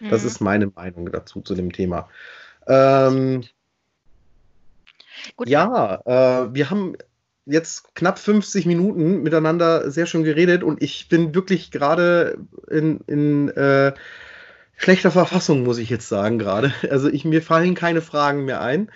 [0.00, 0.10] Mhm.
[0.10, 2.08] Das ist meine Meinung dazu zu dem Thema.
[2.66, 3.44] Ähm,
[5.44, 6.96] ja, äh, wir haben
[7.44, 13.48] jetzt knapp 50 Minuten miteinander sehr schön geredet und ich bin wirklich gerade in, in
[13.50, 13.92] äh,
[14.76, 16.72] schlechter Verfassung, muss ich jetzt sagen, gerade.
[16.90, 18.90] Also ich, mir fallen keine Fragen mehr ein.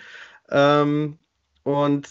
[0.49, 1.17] Ähm,
[1.63, 2.07] und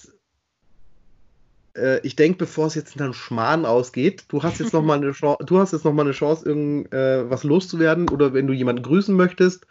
[1.76, 4.98] äh, ich denke, bevor es jetzt in einen Schmarrn ausgeht, du hast jetzt noch mal
[4.98, 8.52] eine Chance, du hast jetzt noch mal eine Chance, irgend äh, loszuwerden oder wenn du
[8.52, 9.66] jemanden grüßen möchtest,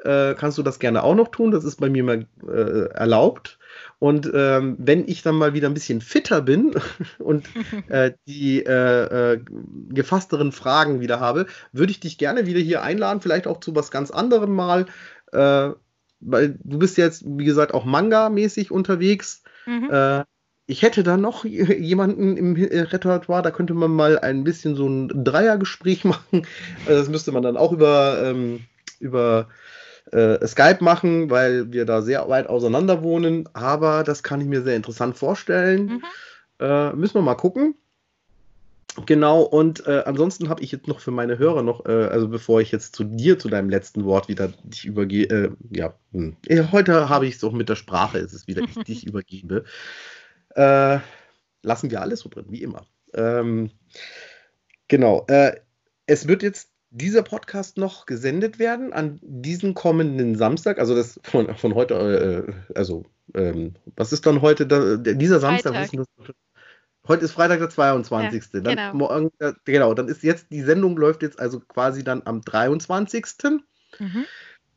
[0.00, 1.50] äh, kannst du das gerne auch noch tun.
[1.50, 3.57] Das ist bei mir mal äh, erlaubt.
[3.98, 6.74] Und ähm, wenn ich dann mal wieder ein bisschen fitter bin
[7.18, 7.48] und
[7.88, 9.40] äh, die äh, äh,
[9.88, 13.90] gefassteren Fragen wieder habe, würde ich dich gerne wieder hier einladen, vielleicht auch zu was
[13.90, 14.86] ganz anderem mal.
[15.32, 15.70] Äh,
[16.20, 19.42] weil du bist jetzt, wie gesagt, auch Manga-mäßig unterwegs.
[19.66, 19.90] Mhm.
[19.90, 20.24] Äh,
[20.66, 25.24] ich hätte da noch jemanden im Repertoire, da könnte man mal ein bisschen so ein
[25.24, 26.46] Dreiergespräch machen.
[26.86, 28.60] Das müsste man dann auch über, ähm,
[29.00, 29.48] über
[30.12, 33.48] äh, Skype machen, weil wir da sehr weit auseinander wohnen.
[33.52, 35.86] Aber das kann ich mir sehr interessant vorstellen.
[35.86, 36.02] Mhm.
[36.60, 37.74] Äh, müssen wir mal gucken.
[39.06, 42.60] Genau, und äh, ansonsten habe ich jetzt noch für meine Hörer noch, äh, also bevor
[42.60, 46.36] ich jetzt zu dir, zu deinem letzten Wort wieder dich übergehe, äh, ja, hm.
[46.72, 49.64] heute habe ich es auch mit der Sprache, ist es wieder, ich dich übergebe.
[50.54, 50.98] Äh,
[51.62, 52.86] lassen wir alles so drin, wie immer.
[53.14, 53.70] Ähm,
[54.88, 55.54] genau, äh,
[56.06, 61.54] es wird jetzt dieser Podcast noch gesendet werden an diesen kommenden Samstag, also das von,
[61.56, 61.94] von heute,
[62.74, 65.74] äh, also ähm, was ist dann heute, da, dieser Samstag?
[67.06, 68.44] Heute ist Freitag der 22.
[68.52, 68.94] Ja, dann genau.
[68.94, 73.24] Morgen, äh, genau, dann ist jetzt, die Sendung läuft jetzt also quasi dann am 23.
[73.98, 74.24] Mhm.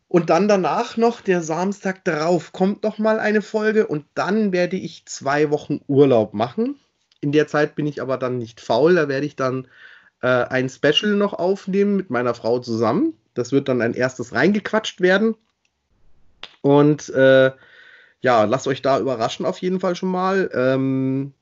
[0.08, 4.78] Und dann danach noch, der Samstag darauf, kommt noch mal eine Folge und dann werde
[4.78, 6.76] ich zwei Wochen Urlaub machen.
[7.22, 9.68] In der Zeit bin ich aber dann nicht faul, da werde ich dann
[10.22, 13.14] äh, ein Special noch aufnehmen mit meiner Frau zusammen.
[13.34, 15.36] Das wird dann ein erstes reingequatscht werden.
[16.62, 17.52] Und äh,
[18.22, 20.50] ja, lasst euch da überraschen auf jeden Fall schon mal.
[20.54, 21.34] Ähm,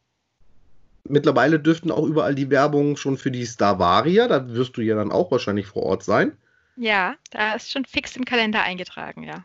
[1.04, 5.12] mittlerweile dürften auch überall die Werbung schon für die Starvaria, da wirst du ja dann
[5.12, 6.38] auch wahrscheinlich vor Ort sein.
[6.78, 9.44] Ja, da ist schon fix im Kalender eingetragen, ja.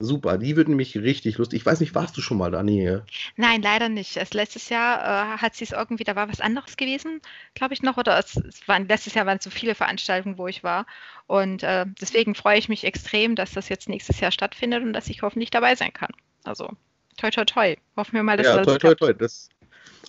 [0.00, 1.60] Super, die wird nämlich richtig lustig.
[1.60, 2.62] Ich weiß nicht, warst du schon mal da?
[2.62, 2.98] Nee.
[3.36, 4.16] Nein, leider nicht.
[4.16, 7.20] Es, letztes Jahr äh, hat sie es irgendwie, da war was anderes gewesen,
[7.54, 10.64] glaube ich noch, oder es, es waren, letztes Jahr waren so viele Veranstaltungen, wo ich
[10.64, 10.86] war.
[11.26, 15.08] Und äh, deswegen freue ich mich extrem, dass das jetzt nächstes Jahr stattfindet und dass
[15.08, 16.10] ich hoffentlich dabei sein kann.
[16.42, 16.70] Also,
[17.16, 17.76] toi, toi, toi.
[17.96, 19.12] Hoffen wir mal, dass ja, das toi, toi, toi.
[19.14, 19.48] Das,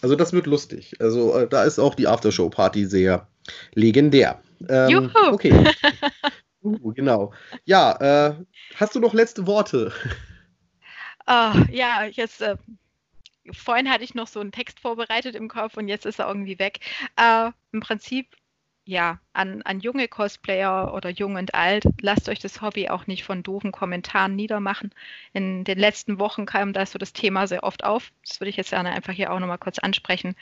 [0.01, 0.95] also, das wird lustig.
[0.99, 3.27] Also, äh, da ist auch die Aftershow-Party sehr
[3.75, 4.41] legendär.
[4.67, 5.31] Ähm, Juhu!
[5.31, 5.53] Okay.
[6.65, 7.31] Uh, genau.
[7.65, 8.35] Ja, äh,
[8.75, 9.93] hast du noch letzte Worte?
[11.27, 12.41] Uh, ja, jetzt.
[12.41, 12.57] Äh,
[13.51, 16.57] vorhin hatte ich noch so einen Text vorbereitet im Kopf und jetzt ist er irgendwie
[16.57, 16.79] weg.
[17.19, 18.35] Uh, Im Prinzip,
[18.85, 23.23] ja, an, an junge Cosplayer oder jung und alt, lasst euch das Hobby auch nicht
[23.23, 24.91] von doofen Kommentaren niedermachen.
[25.33, 28.11] In den letzten Wochen kam da so das Thema sehr oft auf.
[28.27, 30.35] Das würde ich jetzt gerne einfach hier auch nochmal kurz ansprechen.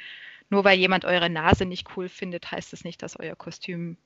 [0.49, 3.97] Nur weil jemand eure Nase nicht cool findet, heißt es das nicht, dass euer Kostüm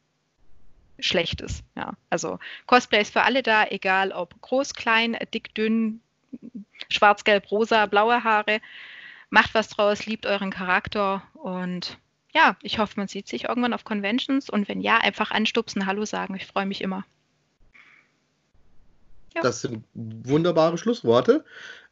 [0.99, 1.63] schlecht ist.
[1.75, 6.01] Ja, also Cosplay ist für alle da, egal ob groß, klein, dick, dünn,
[6.89, 8.59] schwarz, gelb, rosa, blaue Haare.
[9.29, 11.97] Macht was draus, liebt euren Charakter und
[12.33, 16.05] ja, ich hoffe, man sieht sich irgendwann auf Conventions und wenn ja, einfach anstupsen, Hallo
[16.05, 16.35] sagen.
[16.35, 17.03] Ich freue mich immer.
[19.33, 19.41] Ja.
[19.41, 21.45] Das sind wunderbare Schlussworte.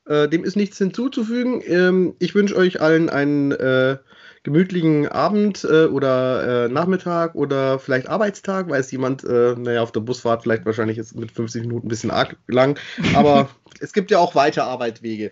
[0.06, 1.62] Äh, dem ist nichts hinzuzufügen.
[1.66, 3.98] Ähm, ich wünsche euch allen einen äh,
[4.46, 10.02] gemütlichen Abend äh, oder äh, Nachmittag oder vielleicht Arbeitstag, weiß jemand, äh, naja, auf der
[10.02, 12.80] Busfahrt vielleicht wahrscheinlich ist mit 50 Minuten ein bisschen arg lang,
[13.16, 13.50] aber
[13.82, 15.32] es gibt ja auch weite Arbeitswege.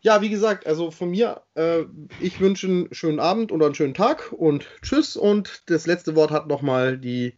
[0.00, 1.82] Ja, wie gesagt, also von mir, äh,
[2.18, 6.30] ich wünsche einen schönen Abend oder einen schönen Tag und tschüss und das letzte Wort
[6.30, 7.34] hat nochmal die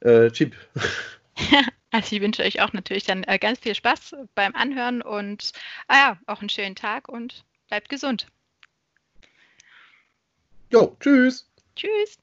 [0.00, 0.54] äh, Chip.
[1.92, 5.50] Also ich wünsche euch auch natürlich dann äh, ganz viel Spaß beim Anhören und
[5.88, 8.28] ah ja, auch einen schönen Tag und bleibt gesund.
[10.72, 11.48] Jo, tschüss.
[11.74, 12.16] Tschüss.